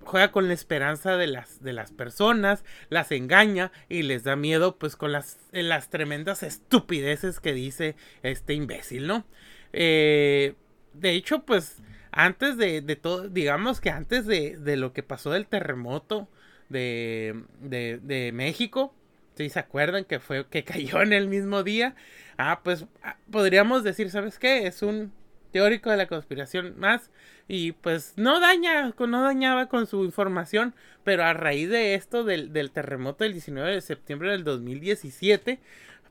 juega 0.00 0.32
con 0.32 0.48
la 0.48 0.54
esperanza 0.54 1.16
de 1.16 1.26
las, 1.26 1.62
de 1.62 1.72
las 1.72 1.92
personas, 1.92 2.64
las 2.88 3.12
engaña 3.12 3.70
y 3.88 4.02
les 4.02 4.24
da 4.24 4.36
miedo 4.36 4.76
pues 4.78 4.96
con 4.96 5.12
las, 5.12 5.38
las 5.52 5.90
tremendas 5.90 6.42
estupideces 6.42 7.40
que 7.40 7.52
dice 7.52 7.96
este 8.22 8.54
imbécil, 8.54 9.06
¿no? 9.06 9.24
Eh, 9.72 10.54
de 10.94 11.10
hecho 11.12 11.44
pues 11.44 11.76
antes 12.12 12.56
de, 12.56 12.80
de, 12.80 12.96
todo, 12.96 13.28
digamos 13.28 13.80
que 13.80 13.90
antes 13.90 14.26
de, 14.26 14.56
de, 14.56 14.76
lo 14.76 14.92
que 14.92 15.04
pasó 15.04 15.30
del 15.30 15.46
terremoto 15.46 16.28
de, 16.68 17.44
de 17.60 18.30
México, 18.32 18.92
si 19.36 19.48
se 19.48 19.58
acuerdan 19.58 20.04
que 20.04 20.20
fue 20.20 20.46
que 20.46 20.64
cayó 20.64 21.02
en 21.02 21.12
el 21.12 21.28
mismo 21.28 21.62
día, 21.62 21.94
ah, 22.36 22.60
pues 22.62 22.86
ah, 23.02 23.16
podríamos 23.30 23.84
decir, 23.84 24.10
¿sabes 24.10 24.38
qué? 24.38 24.66
Es 24.66 24.82
un 24.82 25.12
teórico 25.50 25.90
de 25.90 25.96
la 25.96 26.06
conspiración 26.06 26.78
más 26.78 27.10
y 27.48 27.72
pues 27.72 28.14
no 28.16 28.40
daña, 28.40 28.94
no 28.98 29.22
dañaba 29.22 29.66
con 29.66 29.86
su 29.86 30.04
información, 30.04 30.74
pero 31.04 31.24
a 31.24 31.32
raíz 31.32 31.68
de 31.68 31.94
esto 31.94 32.24
del, 32.24 32.52
del 32.52 32.70
terremoto 32.70 33.24
del 33.24 33.32
19 33.32 33.72
de 33.72 33.80
septiembre 33.80 34.30
del 34.30 34.44
2017, 34.44 35.60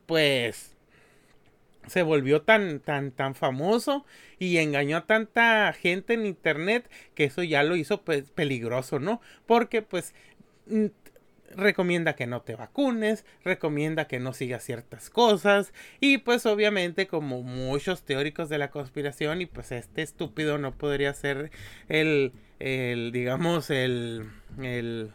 pues 0.06 0.76
se 1.86 2.02
volvió 2.02 2.42
tan, 2.42 2.80
tan, 2.80 3.10
tan 3.10 3.34
famoso 3.34 4.04
y 4.38 4.58
engañó 4.58 4.98
a 4.98 5.06
tanta 5.06 5.72
gente 5.72 6.14
en 6.14 6.26
internet 6.26 6.90
que 7.14 7.24
eso 7.24 7.42
ya 7.42 7.62
lo 7.62 7.76
hizo 7.76 8.02
pues 8.02 8.30
peligroso, 8.30 8.98
¿no? 8.98 9.20
Porque 9.46 9.82
pues 9.82 10.14
recomienda 11.50 12.14
que 12.14 12.26
no 12.26 12.42
te 12.42 12.54
vacunes, 12.54 13.24
recomienda 13.44 14.06
que 14.06 14.20
no 14.20 14.32
sigas 14.32 14.64
ciertas 14.64 15.10
cosas 15.10 15.72
y 16.00 16.18
pues 16.18 16.46
obviamente 16.46 17.06
como 17.06 17.42
muchos 17.42 18.04
teóricos 18.04 18.48
de 18.48 18.58
la 18.58 18.70
conspiración 18.70 19.40
y 19.42 19.46
pues 19.46 19.72
este 19.72 20.02
estúpido 20.02 20.58
no 20.58 20.72
podría 20.76 21.12
ser 21.14 21.50
el, 21.88 22.32
el 22.58 23.10
digamos 23.12 23.70
el, 23.70 24.30
el 24.62 25.12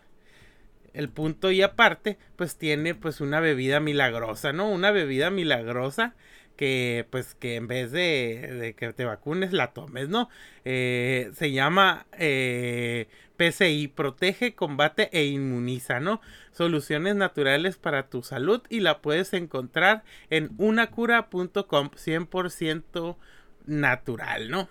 el 0.93 1.09
punto 1.09 1.51
y 1.51 1.61
aparte 1.61 2.17
pues 2.37 2.57
tiene 2.57 2.95
pues 2.95 3.19
una 3.19 3.41
bebida 3.41 3.79
milagrosa, 3.79 4.53
¿no? 4.53 4.69
Una 4.69 4.91
bebida 4.91 5.29
milagrosa 5.29 6.15
que 6.55 7.05
pues 7.09 7.35
que 7.35 7.55
en 7.55 7.67
vez 7.67 7.91
de, 7.91 8.49
de 8.59 8.73
que 8.73 8.93
te 8.93 9.05
vacunes 9.05 9.53
la 9.53 9.73
tomes, 9.73 10.09
¿no? 10.09 10.29
Eh, 10.63 11.31
se 11.33 11.51
llama 11.51 12.05
eh, 12.13 13.07
PCI, 13.37 13.87
protege, 13.89 14.55
combate 14.55 15.09
e 15.11 15.25
inmuniza, 15.25 15.99
¿no? 15.99 16.21
Soluciones 16.51 17.15
naturales 17.15 17.77
para 17.77 18.09
tu 18.09 18.23
salud 18.23 18.61
y 18.69 18.79
la 18.79 19.01
puedes 19.01 19.33
encontrar 19.33 20.03
en 20.29 20.51
unacura.com 20.57 21.89
100% 21.91 23.17
natural, 23.65 24.49
¿no? 24.49 24.69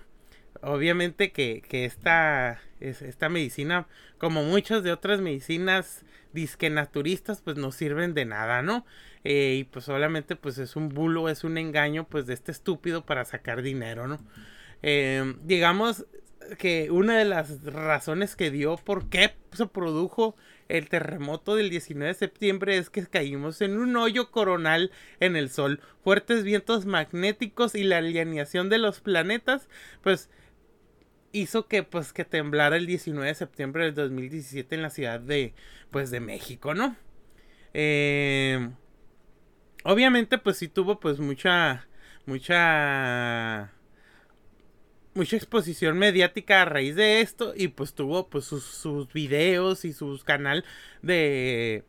Obviamente 0.62 1.30
que, 1.32 1.62
que 1.68 1.84
esta, 1.84 2.60
esta 2.80 3.28
medicina, 3.28 3.86
como 4.18 4.44
muchas 4.44 4.82
de 4.82 4.92
otras 4.92 5.20
medicinas 5.20 6.04
disque 6.32 6.70
naturistas, 6.70 7.42
pues 7.42 7.56
no 7.56 7.70
sirven 7.70 8.14
de 8.14 8.24
nada, 8.24 8.62
¿no? 8.62 8.84
Eh, 9.24 9.56
y 9.60 9.64
pues 9.64 9.86
solamente 9.86 10.36
pues 10.36 10.58
es 10.58 10.76
un 10.76 10.90
bulo, 10.90 11.28
es 11.28 11.44
un 11.44 11.56
engaño 11.56 12.06
pues 12.06 12.26
de 12.26 12.34
este 12.34 12.52
estúpido 12.52 13.06
para 13.06 13.24
sacar 13.24 13.62
dinero, 13.62 14.06
¿no? 14.06 14.18
Eh, 14.82 15.34
digamos 15.42 16.06
que 16.58 16.90
una 16.90 17.16
de 17.18 17.24
las 17.24 17.64
razones 17.64 18.36
que 18.36 18.50
dio 18.50 18.76
por 18.76 19.08
qué 19.08 19.34
se 19.52 19.66
produjo 19.66 20.36
el 20.68 20.88
terremoto 20.88 21.56
del 21.56 21.70
19 21.70 22.08
de 22.08 22.14
septiembre 22.14 22.76
es 22.76 22.90
que 22.90 23.06
caímos 23.06 23.60
en 23.60 23.78
un 23.78 23.96
hoyo 23.96 24.30
coronal 24.30 24.90
en 25.20 25.36
el 25.36 25.50
sol, 25.50 25.80
fuertes 26.02 26.44
vientos 26.44 26.86
magnéticos 26.86 27.74
y 27.74 27.84
la 27.84 27.98
alineación 27.98 28.68
de 28.68 28.78
los 28.78 29.00
planetas, 29.00 29.68
pues 30.02 30.28
hizo 31.32 31.66
que 31.66 31.82
pues 31.82 32.12
que 32.12 32.24
temblara 32.24 32.76
el 32.76 32.86
19 32.86 33.26
de 33.26 33.34
septiembre 33.34 33.84
del 33.84 33.94
2017 33.94 34.74
en 34.74 34.82
la 34.82 34.90
ciudad 34.90 35.20
de 35.20 35.54
pues 35.90 36.10
de 36.10 36.20
México, 36.20 36.74
¿no? 36.74 36.96
Eh, 37.74 38.70
obviamente 39.84 40.38
pues 40.38 40.56
sí 40.58 40.68
tuvo 40.68 40.98
pues 40.98 41.20
mucha 41.20 41.86
mucha 42.26 43.72
mucha 45.14 45.36
exposición 45.36 45.96
mediática 45.98 46.62
a 46.62 46.64
raíz 46.64 46.96
de 46.96 47.20
esto 47.20 47.54
y 47.56 47.68
pues 47.68 47.94
tuvo 47.94 48.28
pues 48.28 48.44
sus, 48.44 48.64
sus 48.64 49.12
videos 49.12 49.84
y 49.84 49.92
su 49.92 50.20
canal 50.24 50.64
de 51.02 51.84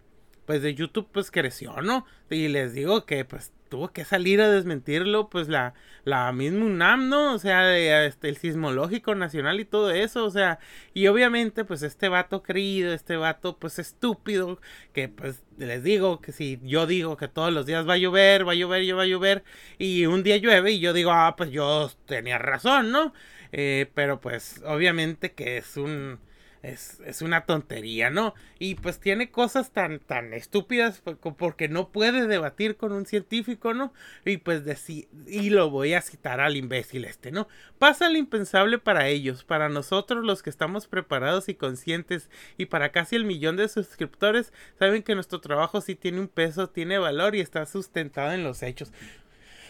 pues 0.45 0.61
de 0.61 0.75
YouTube 0.75 1.07
pues 1.11 1.31
creció, 1.31 1.81
¿no? 1.81 2.05
Y 2.29 2.47
les 2.49 2.73
digo 2.73 3.05
que 3.05 3.25
pues 3.25 3.51
tuvo 3.75 3.91
que 3.91 4.05
salir 4.05 4.39
a 4.39 4.49
desmentirlo, 4.49 5.29
pues 5.29 5.49
la, 5.49 5.73
la 6.05 6.31
misma 6.31 6.63
UNAM, 6.65 7.09
¿no? 7.09 7.33
O 7.33 7.39
sea, 7.39 7.77
este, 8.05 8.29
el 8.29 8.37
sismológico 8.37 9.15
nacional 9.15 9.59
y 9.59 9.65
todo 9.65 9.91
eso, 9.91 10.23
o 10.23 10.31
sea, 10.31 10.59
y 10.93 11.07
obviamente, 11.07 11.65
pues 11.65 11.83
este 11.83 12.07
vato 12.07 12.41
creído, 12.41 12.93
este 12.93 13.17
vato, 13.17 13.57
pues 13.59 13.77
estúpido, 13.77 14.61
que 14.93 15.09
pues 15.09 15.43
les 15.57 15.83
digo 15.83 16.21
que 16.21 16.31
si 16.31 16.57
yo 16.63 16.87
digo 16.87 17.17
que 17.17 17.27
todos 17.27 17.51
los 17.51 17.65
días 17.65 17.85
va 17.85 17.95
a 17.95 17.97
llover, 17.97 18.47
va 18.47 18.53
a 18.53 18.55
llover, 18.55 18.83
y 18.83 18.91
va 18.93 19.03
a 19.03 19.07
llover, 19.07 19.43
y 19.77 20.05
un 20.05 20.23
día 20.23 20.37
llueve 20.37 20.71
y 20.71 20.79
yo 20.79 20.93
digo, 20.93 21.11
ah, 21.11 21.35
pues 21.35 21.51
yo 21.51 21.91
tenía 22.05 22.37
razón, 22.37 22.91
¿no? 22.93 23.13
Eh, 23.51 23.91
pero 23.93 24.21
pues 24.21 24.61
obviamente 24.65 25.33
que 25.33 25.57
es 25.57 25.75
un 25.75 26.19
es, 26.65 27.21
una 27.21 27.45
tontería, 27.45 28.09
¿no? 28.09 28.33
Y 28.59 28.75
pues 28.75 28.99
tiene 28.99 29.29
cosas 29.29 29.71
tan, 29.71 29.99
tan 29.99 30.33
estúpidas 30.33 31.01
porque 31.37 31.67
no 31.69 31.89
puede 31.89 32.27
debatir 32.27 32.75
con 32.75 32.91
un 32.91 33.05
científico, 33.05 33.73
¿no? 33.73 33.93
Y 34.25 34.37
pues 34.37 34.63
y 34.89 35.49
lo 35.49 35.69
voy 35.69 35.93
a 35.93 36.01
citar 36.01 36.39
al 36.39 36.57
imbécil 36.57 37.05
este, 37.05 37.31
¿no? 37.31 37.47
Pasa 37.77 38.09
lo 38.09 38.17
impensable 38.17 38.79
para 38.79 39.07
ellos, 39.07 39.43
para 39.43 39.69
nosotros 39.69 40.23
los 40.23 40.41
que 40.43 40.49
estamos 40.49 40.87
preparados 40.87 41.49
y 41.49 41.55
conscientes 41.55 42.29
y 42.57 42.65
para 42.65 42.91
casi 42.91 43.15
el 43.15 43.25
millón 43.25 43.57
de 43.57 43.67
suscriptores, 43.67 44.51
saben 44.79 45.03
que 45.03 45.15
nuestro 45.15 45.41
trabajo 45.41 45.81
sí 45.81 45.95
tiene 45.95 46.19
un 46.19 46.27
peso, 46.27 46.69
tiene 46.69 46.97
valor 46.97 47.35
y 47.35 47.41
está 47.41 47.65
sustentado 47.65 48.31
en 48.33 48.43
los 48.43 48.63
hechos. 48.63 48.91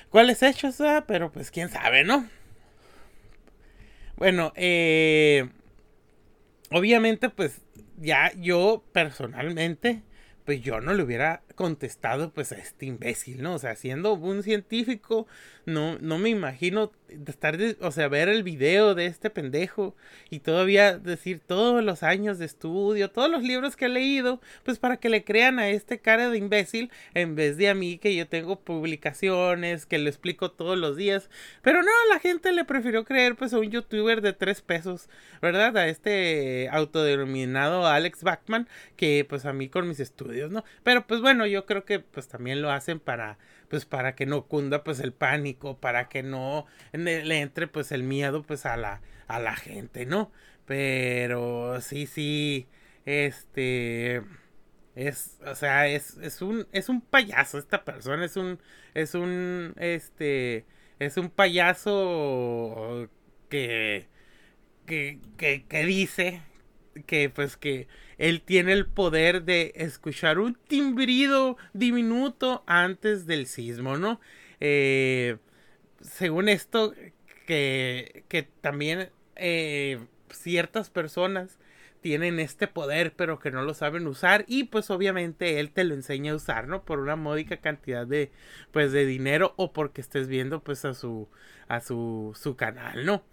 ¿Cuáles 0.09 0.43
hechos? 0.43 0.79
Ah, 0.79 1.03
pero 1.07 1.31
pues 1.31 1.51
quién 1.51 1.69
sabe, 1.69 2.03
¿no? 2.03 2.27
Bueno, 4.15 4.53
eh 4.55 5.49
obviamente, 6.75 7.29
pues 7.29 7.61
ya 7.97 8.33
yo 8.37 8.83
personalmente, 8.91 10.03
pues 10.43 10.61
yo 10.61 10.81
no 10.81 10.93
le 10.93 11.03
hubiera 11.03 11.41
contestado 11.55 12.33
pues 12.33 12.51
a 12.51 12.57
este 12.57 12.85
imbécil, 12.85 13.41
¿no? 13.41 13.53
O 13.53 13.59
sea, 13.59 13.77
siendo 13.77 14.13
un 14.13 14.43
científico, 14.43 15.25
no, 15.65 15.97
no 15.99 16.17
me 16.17 16.29
imagino 16.29 16.91
estar, 17.27 17.57
o 17.81 17.91
sea, 17.91 18.07
ver 18.07 18.29
el 18.29 18.43
video 18.43 18.95
de 18.95 19.05
este 19.05 19.29
pendejo 19.29 19.95
y 20.29 20.39
todavía 20.39 20.97
decir 20.97 21.41
todos 21.45 21.83
los 21.83 22.03
años 22.03 22.39
de 22.39 22.45
estudio, 22.45 23.09
todos 23.11 23.29
los 23.29 23.43
libros 23.43 23.75
que 23.75 23.85
he 23.85 23.89
leído, 23.89 24.41
pues 24.63 24.79
para 24.79 24.97
que 24.97 25.09
le 25.09 25.23
crean 25.23 25.59
a 25.59 25.69
este 25.69 25.99
cara 25.99 26.29
de 26.29 26.37
imbécil 26.37 26.91
en 27.13 27.35
vez 27.35 27.57
de 27.57 27.69
a 27.69 27.75
mí 27.75 27.97
que 27.97 28.15
yo 28.15 28.27
tengo 28.27 28.59
publicaciones, 28.59 29.85
que 29.85 29.97
lo 29.97 30.09
explico 30.09 30.51
todos 30.51 30.77
los 30.77 30.97
días. 30.97 31.29
Pero 31.61 31.81
no, 31.81 31.91
la 32.09 32.19
gente 32.19 32.51
le 32.51 32.65
prefirió 32.65 33.05
creer 33.05 33.35
pues 33.35 33.53
a 33.53 33.59
un 33.59 33.71
youtuber 33.71 34.21
de 34.21 34.33
tres 34.33 34.61
pesos, 34.61 35.09
¿verdad? 35.41 35.77
A 35.77 35.87
este 35.87 36.69
autodenominado 36.71 37.85
Alex 37.87 38.23
Bachman, 38.23 38.67
que 38.95 39.25
pues 39.27 39.45
a 39.45 39.53
mí 39.53 39.69
con 39.69 39.87
mis 39.87 39.99
estudios, 39.99 40.51
¿no? 40.51 40.63
Pero 40.83 41.07
pues 41.07 41.21
bueno, 41.21 41.45
yo 41.45 41.65
creo 41.65 41.85
que 41.85 41.99
pues 41.99 42.27
también 42.27 42.61
lo 42.61 42.71
hacen 42.71 42.99
para 42.99 43.37
pues 43.75 43.85
para 43.85 44.15
que 44.15 44.25
no 44.25 44.47
cunda 44.47 44.83
pues 44.85 44.99
el 45.01 45.11
pánico, 45.13 45.77
para 45.79 46.07
que 46.07 46.23
no 46.23 46.65
le 46.93 47.41
entre 47.41 47.67
pues 47.67 47.91
el 47.91 48.03
miedo 48.03 48.41
pues 48.43 48.65
a 48.65 48.77
la 48.77 49.01
a 49.27 49.39
la 49.39 49.55
gente, 49.57 50.05
¿no? 50.05 50.31
Pero 50.65 51.81
sí, 51.81 52.07
sí, 52.07 52.67
este 53.05 54.21
es, 54.95 55.39
o 55.45 55.55
sea, 55.55 55.87
es, 55.87 56.17
es 56.17 56.41
un 56.41 56.67
es 56.71 56.87
un 56.89 57.01
payaso 57.01 57.57
esta 57.57 57.83
persona, 57.85 58.25
es 58.25 58.37
un 58.37 58.59
es 58.93 59.13
un 59.15 59.73
este 59.77 60.65
es 60.99 61.17
un 61.17 61.29
payaso 61.29 63.09
que 63.49 64.07
que, 64.85 65.19
que, 65.37 65.65
que 65.67 65.85
dice 65.85 66.41
que 67.07 67.29
pues 67.29 67.57
que 67.57 67.87
él 68.17 68.41
tiene 68.41 68.73
el 68.73 68.85
poder 68.85 69.43
de 69.43 69.73
escuchar 69.75 70.39
un 70.39 70.55
timbrido 70.67 71.57
diminuto 71.73 72.63
antes 72.67 73.25
del 73.25 73.47
sismo, 73.47 73.97
¿no? 73.97 74.19
Eh, 74.59 75.37
según 76.01 76.49
esto, 76.49 76.93
que, 77.45 78.23
que 78.27 78.43
también 78.61 79.09
eh, 79.35 79.99
ciertas 80.31 80.89
personas 80.89 81.57
tienen 82.01 82.39
este 82.39 82.67
poder 82.67 83.13
pero 83.15 83.39
que 83.39 83.49
no 83.49 83.63
lo 83.63 83.73
saben 83.73 84.05
usar 84.05 84.45
y 84.47 84.65
pues 84.65 84.91
obviamente 84.91 85.59
él 85.59 85.71
te 85.71 85.83
lo 85.83 85.95
enseña 85.95 86.33
a 86.33 86.35
usar, 86.35 86.67
¿no? 86.67 86.83
Por 86.85 86.99
una 86.99 87.15
módica 87.15 87.57
cantidad 87.57 88.05
de 88.05 88.31
pues 88.71 88.91
de 88.91 89.05
dinero 89.07 89.53
o 89.57 89.73
porque 89.73 90.01
estés 90.01 90.27
viendo 90.27 90.59
pues 90.63 90.85
a 90.85 90.93
su 90.93 91.27
a 91.67 91.79
su, 91.81 92.37
su 92.39 92.55
canal, 92.55 93.05
¿no? 93.05 93.23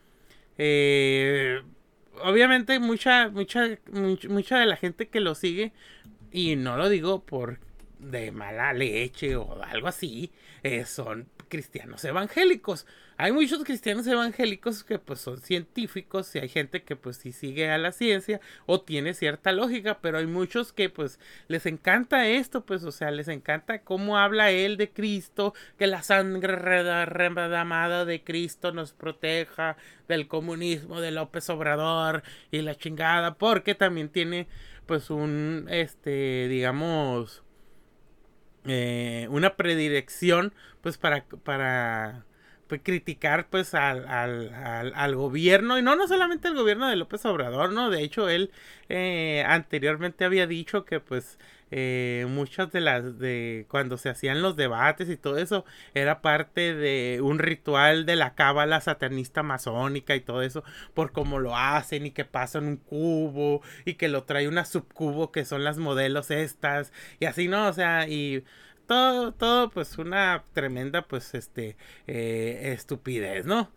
Eh, 0.59 1.63
obviamente 2.23 2.79
mucha, 2.79 3.29
mucha, 3.29 3.79
mucha 4.29 4.59
de 4.59 4.67
la 4.67 4.77
gente 4.77 5.09
que 5.09 5.21
lo 5.21 5.35
sigue, 5.35 5.73
y 6.31 6.57
no 6.57 6.77
lo 6.77 6.89
digo 6.89 7.25
por 7.25 7.61
de 7.99 8.33
mala 8.33 8.73
leche 8.73 9.37
o 9.37 9.63
algo 9.63 9.89
así, 9.89 10.33
eh, 10.63 10.85
son 10.85 11.29
cristianos 11.53 12.03
evangélicos. 12.07 12.87
Hay 13.19 13.31
muchos 13.31 13.63
cristianos 13.63 14.07
evangélicos 14.07 14.85
que 14.85 14.99
pues 14.99 15.21
son 15.21 15.37
científicos 15.37 16.35
y 16.35 16.39
hay 16.39 16.49
gente 16.49 16.83
que 16.83 16.97
pues 16.97 17.19
sí 17.19 17.33
sigue 17.33 17.71
a 17.71 17.77
la 17.77 17.93
ciencia 17.93 18.41
o 18.65 18.81
tiene 18.81 19.13
cierta 19.13 19.53
lógica, 19.53 19.99
pero 20.01 20.17
hay 20.17 20.27
muchos 20.27 20.73
que 20.73 20.89
pues 20.89 21.21
les 21.49 21.67
encanta 21.67 22.27
esto, 22.27 22.65
pues 22.65 22.85
o 22.85 22.91
sea, 22.91 23.11
les 23.11 23.29
encanta 23.29 23.83
cómo 23.83 24.17
habla 24.17 24.51
él 24.51 24.79
de 24.79 24.93
Cristo, 24.93 25.53
que 25.77 25.87
la 25.87 26.03
sangre 26.03 26.57
redamada 27.05 28.07
de 28.07 28.25
Cristo 28.25 28.73
nos 28.73 28.95
proteja 28.95 29.77
del 30.09 30.29
comunismo 30.29 31.03
de 31.03 31.11
López 31.11 31.51
Obrador 31.51 32.23
y 32.51 32.63
la 32.63 32.77
chingada, 32.77 33.35
porque 33.35 33.75
también 33.75 34.09
tiene 34.09 34.49
pues 34.87 35.11
un 35.11 35.67
este 35.69 36.49
digamos 36.49 37.42
eh, 38.67 39.27
una 39.31 39.57
predirección 39.57 40.53
pues 40.81 40.99
para, 40.99 41.25
para 41.45 42.25
criticar 42.81 43.49
pues 43.49 43.75
al, 43.75 44.07
al, 44.09 44.93
al, 44.95 45.17
gobierno 45.17 45.79
y 45.79 45.83
no 45.83 45.97
no 45.97 46.07
solamente 46.09 46.49
al 46.49 46.55
gobierno 46.55 46.89
de 46.89 46.97
López 46.97 47.25
Obrador 47.27 47.73
no 47.73 47.91
de 47.91 48.03
hecho 48.03 48.29
él 48.29 48.51
eh, 48.89 49.45
anteriormente 49.47 50.25
había 50.25 50.47
dicho 50.47 50.85
que 50.85 51.01
pues 51.01 51.39
eh, 51.75 52.27
muchas 52.29 52.71
de 52.71 52.83
las 52.83 53.19
de 53.19 53.65
cuando 53.71 53.97
se 53.97 54.11
hacían 54.11 54.43
los 54.43 54.57
debates 54.57 55.09
y 55.09 55.17
todo 55.17 55.39
eso 55.39 55.65
era 55.95 56.21
parte 56.21 56.75
de 56.75 57.21
un 57.23 57.39
ritual 57.39 58.05
de 58.05 58.15
la 58.15 58.35
cábala 58.35 58.83
satanista 58.83 59.43
masónica 59.43 60.15
y 60.15 60.21
todo 60.21 60.43
eso 60.43 60.65
por 60.93 61.13
cómo 61.13 61.39
lo 61.39 61.57
hacen 61.57 62.05
y 62.05 62.11
que 62.11 62.27
pasan 62.27 62.67
un 62.67 62.77
cubo 62.77 63.63
y 63.87 63.95
que 63.95 64.09
lo 64.09 64.25
trae 64.25 64.49
una 64.49 64.67
subcubo 64.67 65.33
que 65.33 65.47
son 65.47 65.65
las 65.65 65.79
modelos 65.79 66.31
estas 66.31 66.93
y 67.21 67.25
así 67.25 67.49
no 67.49 67.69
o 67.69 67.73
sea 67.73 68.07
y 68.07 68.45
todo, 68.87 69.33
todo 69.33 69.71
pues 69.71 69.99
una 69.99 70.45
tremenda 70.53 71.03
pues 71.07 71.35
este 71.35 71.77
eh, 72.07 72.73
estupidez, 72.75 73.47
¿no? 73.47 73.71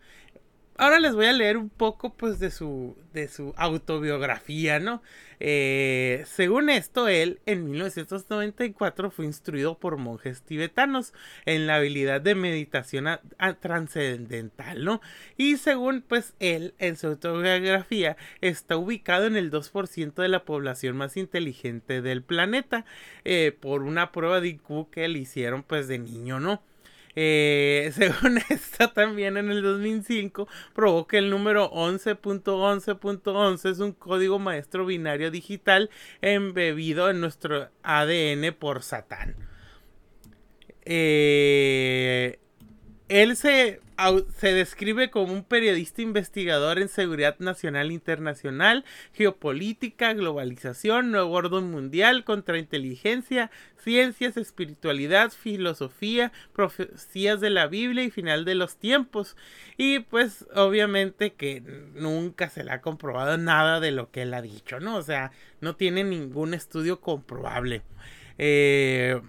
Ahora 0.78 1.00
les 1.00 1.14
voy 1.14 1.26
a 1.26 1.32
leer 1.32 1.56
un 1.56 1.70
poco 1.70 2.14
pues 2.14 2.38
de 2.38 2.50
su, 2.50 2.96
de 3.14 3.28
su 3.28 3.54
autobiografía, 3.56 4.78
¿no? 4.78 5.02
Eh, 5.40 6.24
según 6.26 6.68
esto, 6.68 7.08
él 7.08 7.40
en 7.46 7.70
1994 7.70 9.10
fue 9.10 9.24
instruido 9.24 9.78
por 9.78 9.96
monjes 9.96 10.42
tibetanos 10.42 11.14
en 11.46 11.66
la 11.66 11.76
habilidad 11.76 12.20
de 12.20 12.34
meditación 12.34 13.06
trascendental, 13.60 14.84
¿no? 14.84 15.00
Y 15.38 15.56
según 15.56 16.02
pues 16.06 16.34
él 16.40 16.74
en 16.78 16.96
su 16.96 17.06
autobiografía 17.06 18.18
está 18.42 18.76
ubicado 18.76 19.26
en 19.26 19.36
el 19.36 19.50
2% 19.50 20.14
de 20.14 20.28
la 20.28 20.44
población 20.44 20.96
más 20.96 21.16
inteligente 21.16 22.02
del 22.02 22.22
planeta 22.22 22.84
eh, 23.24 23.56
por 23.58 23.82
una 23.82 24.12
prueba 24.12 24.40
de 24.42 24.48
IQ 24.48 24.90
que 24.90 25.08
le 25.08 25.20
hicieron 25.20 25.62
pues 25.62 25.88
de 25.88 25.98
niño, 25.98 26.38
¿no? 26.38 26.62
Eh, 27.18 27.90
según 27.94 28.38
esta 28.50 28.92
también 28.92 29.38
en 29.38 29.50
el 29.50 29.62
2005 29.62 30.46
probó 30.74 31.06
que 31.06 31.16
el 31.16 31.30
número 31.30 31.70
11.11.11 31.72 33.70
es 33.70 33.78
un 33.78 33.92
código 33.92 34.38
maestro 34.38 34.84
binario 34.84 35.30
digital 35.30 35.90
embebido 36.20 37.08
en 37.08 37.20
nuestro 37.20 37.70
ADN 37.82 38.54
por 38.58 38.82
Satán. 38.82 39.34
Eh, 40.84 42.38
él 43.08 43.36
se, 43.36 43.80
se, 44.36 44.52
describe 44.52 45.10
como 45.10 45.32
un 45.32 45.44
periodista 45.44 46.02
investigador 46.02 46.78
en 46.78 46.88
seguridad 46.88 47.36
nacional 47.38 47.92
internacional, 47.92 48.84
geopolítica, 49.12 50.12
globalización, 50.12 51.12
nuevo 51.12 51.32
orden 51.32 51.70
mundial, 51.70 52.24
contrainteligencia, 52.24 53.50
ciencias, 53.76 54.36
espiritualidad, 54.36 55.30
filosofía, 55.30 56.32
profecías 56.52 57.40
de 57.40 57.50
la 57.50 57.68
Biblia 57.68 58.02
y 58.02 58.10
final 58.10 58.44
de 58.44 58.56
los 58.56 58.76
tiempos. 58.76 59.36
Y 59.76 60.00
pues 60.00 60.46
obviamente 60.54 61.34
que 61.34 61.60
nunca 61.94 62.50
se 62.50 62.64
le 62.64 62.72
ha 62.72 62.80
comprobado 62.80 63.38
nada 63.38 63.78
de 63.78 63.92
lo 63.92 64.10
que 64.10 64.22
él 64.22 64.34
ha 64.34 64.42
dicho, 64.42 64.80
¿no? 64.80 64.96
O 64.96 65.02
sea, 65.02 65.30
no 65.60 65.76
tiene 65.76 66.02
ningún 66.02 66.54
estudio 66.54 67.00
comprobable. 67.00 67.82
Eh, 68.38 69.20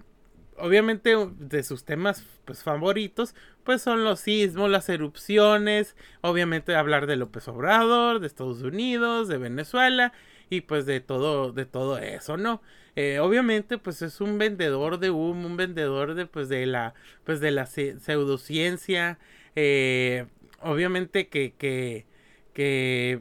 obviamente 0.58 1.14
de 1.38 1.62
sus 1.62 1.84
temas 1.84 2.24
pues 2.44 2.62
favoritos 2.62 3.34
pues 3.68 3.82
son 3.82 4.02
los 4.02 4.20
sismos, 4.20 4.70
las 4.70 4.88
erupciones, 4.88 5.94
obviamente 6.22 6.74
hablar 6.74 7.06
de 7.06 7.16
López 7.16 7.48
Obrador, 7.48 8.18
de 8.18 8.26
Estados 8.26 8.62
Unidos, 8.62 9.28
de 9.28 9.36
Venezuela 9.36 10.14
y 10.48 10.62
pues 10.62 10.86
de 10.86 11.00
todo 11.00 11.52
de 11.52 11.66
todo 11.66 11.98
eso, 11.98 12.38
¿no? 12.38 12.62
Eh, 12.96 13.18
obviamente 13.18 13.76
pues 13.76 14.00
es 14.00 14.22
un 14.22 14.38
vendedor 14.38 14.98
de 14.98 15.10
humo, 15.10 15.46
un 15.46 15.58
vendedor 15.58 16.14
de 16.14 16.24
pues 16.24 16.48
de 16.48 16.64
la 16.64 16.94
pues 17.24 17.40
de 17.40 17.50
la 17.50 17.66
pseudociencia, 17.66 19.18
eh, 19.54 20.24
obviamente 20.62 21.28
que 21.28 21.52
que 21.58 22.06
que 22.54 23.20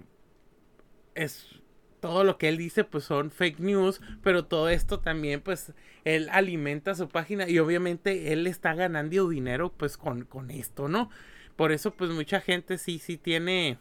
es 1.15 1.56
todo 1.99 2.23
lo 2.23 2.37
que 2.37 2.49
él 2.49 2.57
dice 2.57 2.83
pues 2.83 3.03
son 3.03 3.31
fake 3.31 3.59
news, 3.59 4.01
pero 4.21 4.45
todo 4.45 4.69
esto 4.69 4.99
también 4.99 5.41
pues 5.41 5.73
él 6.05 6.29
alimenta 6.31 6.95
su 6.95 7.09
página 7.09 7.49
y 7.49 7.59
obviamente 7.59 8.31
él 8.33 8.47
está 8.47 8.73
ganando 8.73 9.29
dinero 9.29 9.73
pues 9.75 9.97
con, 9.97 10.25
con 10.25 10.51
esto, 10.51 10.87
¿no? 10.87 11.09
Por 11.55 11.71
eso 11.71 11.91
pues 11.91 12.11
mucha 12.11 12.39
gente 12.39 12.77
sí, 12.77 12.99
sí 12.99 13.17
tiene 13.17 13.79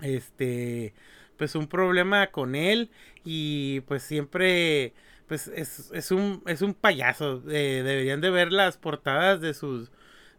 este 0.00 0.94
pues 1.36 1.54
un 1.54 1.66
problema 1.66 2.28
con 2.28 2.54
él 2.54 2.90
y 3.24 3.80
pues 3.82 4.02
siempre 4.02 4.92
pues 5.26 5.48
es, 5.48 5.90
es 5.92 6.10
un 6.10 6.42
es 6.46 6.62
un 6.62 6.74
payaso 6.74 7.42
eh, 7.48 7.82
deberían 7.84 8.20
de 8.20 8.30
ver 8.30 8.52
las 8.52 8.76
portadas 8.76 9.40
de 9.40 9.54
sus 9.54 9.90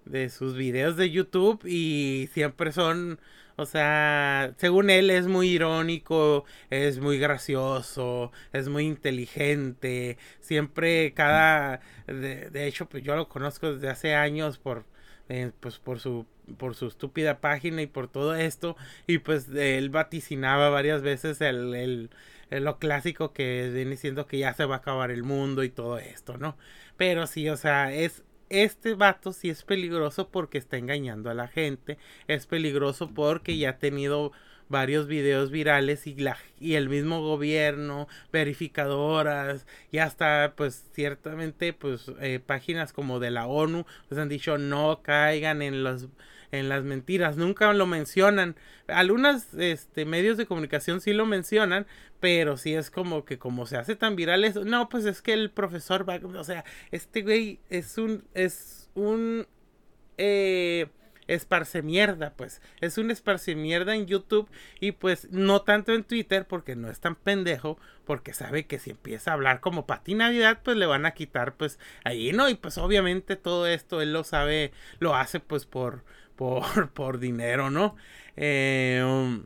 de 0.06 0.30
sus 0.30 0.56
videos 0.56 0.98
de 0.98 1.10
YouTube 1.12 1.66
y 1.66 2.30
siempre 2.34 2.72
son 2.72 3.20
o 3.58 3.66
sea, 3.66 4.54
según 4.58 4.90
él 4.90 5.10
es 5.10 5.28
muy 5.28 5.50
irónico, 5.50 6.44
es 6.70 7.00
muy 7.00 7.20
gracioso, 7.20 8.32
es 8.52 8.68
muy 8.68 8.86
inteligente. 8.86 10.18
Siempre 10.42 11.14
cada... 11.14 11.80
De, 12.08 12.68
hecho, 12.68 12.88
pues 12.88 13.04
yo 13.04 13.16
lo 13.16 13.30
conozco 13.30 13.74
desde 13.74 13.90
hace 13.90 14.16
años 14.16 14.58
por... 14.58 14.86
Eh, 15.28 15.52
pues 15.60 15.80
por 15.80 16.00
su 16.00 16.28
por 16.60 16.76
su 16.76 16.86
estúpida 16.86 17.40
página 17.42 17.82
y 17.82 17.88
por 17.88 18.08
todo 18.08 18.36
esto 18.36 18.78
y 19.08 19.18
pues 19.18 19.50
él 19.50 19.90
vaticinaba 19.90 20.70
varias 20.70 21.02
veces 21.02 21.42
el, 21.42 21.74
el, 21.74 22.10
el, 22.52 22.64
lo 22.64 22.78
clásico 22.78 23.34
que 23.34 23.72
viene 23.74 23.98
siendo 23.98 24.28
que 24.28 24.38
ya 24.38 24.54
se 24.54 24.66
va 24.66 24.76
a 24.76 24.78
acabar 24.78 25.10
el 25.10 25.24
mundo 25.24 25.64
y 25.64 25.70
todo 25.70 25.98
esto, 25.98 26.38
¿no? 26.38 26.56
Pero 26.96 27.26
sí, 27.26 27.50
o 27.50 27.58
sea, 27.58 27.92
es 27.92 28.24
este 28.64 28.94
vato 28.96 29.34
sí 29.34 29.50
es 29.50 29.64
peligroso 29.64 30.30
porque 30.30 30.58
está 30.58 30.78
engañando 30.78 31.30
a 31.30 31.34
la 31.34 31.48
gente. 31.48 31.98
Es 32.28 32.48
peligroso 32.48 33.12
porque 33.14 33.58
ya 33.58 33.72
ha 33.72 33.78
tenido 33.80 34.32
varios 34.70 35.08
videos 35.08 35.52
virales 35.52 36.08
y, 36.08 36.16
la, 36.16 36.38
y 36.60 36.74
el 36.76 36.90
mismo 36.90 37.22
gobierno, 37.22 38.08
verificadoras 38.32 39.66
y 39.92 40.00
hasta 40.00 40.54
pues 40.56 40.86
ciertamente 40.94 41.74
pues 41.74 42.12
eh, 42.20 42.40
páginas 42.44 42.94
como 42.94 43.20
de 43.20 43.32
la 43.32 43.46
ONU 43.48 43.86
pues 44.08 44.20
han 44.20 44.30
dicho 44.30 44.58
no 44.58 45.02
caigan 45.04 45.62
en 45.62 45.84
los 45.84 46.08
en 46.52 46.70
las 46.70 46.84
mentiras, 46.84 47.38
nunca 47.38 47.72
lo 47.74 47.86
mencionan. 47.86 48.56
Algunos 48.88 49.54
este, 49.56 50.06
medios 50.06 50.38
de 50.38 50.46
comunicación 50.46 51.02
sí 51.02 51.14
lo 51.14 51.26
mencionan, 51.26 51.88
pero 52.20 52.58
sí 52.58 52.74
es 52.74 52.90
como 52.90 53.26
que 53.26 53.38
como 53.38 53.66
se 53.66 53.78
hace 53.78 53.96
tan 53.96 54.16
viral 54.16 54.44
eso, 54.46 54.66
no, 54.66 54.90
pues 54.90 55.06
es 55.06 55.22
que 55.22 55.34
el 55.34 55.52
profesor 55.52 56.08
va, 56.08 56.20
o 56.24 56.44
sea, 56.44 56.66
este 56.92 57.22
güey 57.22 57.60
es 57.70 57.98
un, 57.98 58.24
es 58.34 58.90
un, 58.94 59.48
eh, 60.18 60.88
esparce 61.28 61.82
mierda, 61.82 62.34
pues. 62.36 62.62
Es 62.82 62.98
un 62.98 63.12
esparce 63.12 63.56
mierda 63.56 63.96
en 63.96 64.06
YouTube 64.06 64.50
y 64.80 64.94
pues 64.94 65.30
no 65.32 65.62
tanto 65.62 65.94
en 65.94 66.04
Twitter 66.04 66.46
porque 66.48 66.76
no 66.76 66.90
es 66.90 67.00
tan 67.00 67.16
pendejo, 67.16 67.80
porque 68.06 68.34
sabe 68.34 68.68
que 68.68 68.80
si 68.80 68.92
empieza 68.92 69.32
a 69.32 69.34
hablar 69.34 69.60
como 69.60 69.86
Pati 69.88 70.14
Navidad, 70.14 70.62
pues 70.64 70.78
le 70.78 70.86
van 70.86 71.06
a 71.06 71.12
quitar 71.12 71.56
pues 71.56 71.80
ahí, 72.04 72.32
¿no? 72.32 72.50
Y 72.50 72.56
pues 72.56 72.78
obviamente 72.78 73.36
todo 73.36 73.68
esto 73.68 74.02
él 74.02 74.14
lo 74.14 74.24
sabe, 74.24 74.72
lo 75.00 75.16
hace 75.16 75.40
pues 75.40 75.66
por 75.66 76.04
por, 76.36 76.92
por 76.94 77.20
dinero, 77.20 77.70
¿no? 77.70 77.96
Eh, 78.36 79.02
um, 79.06 79.46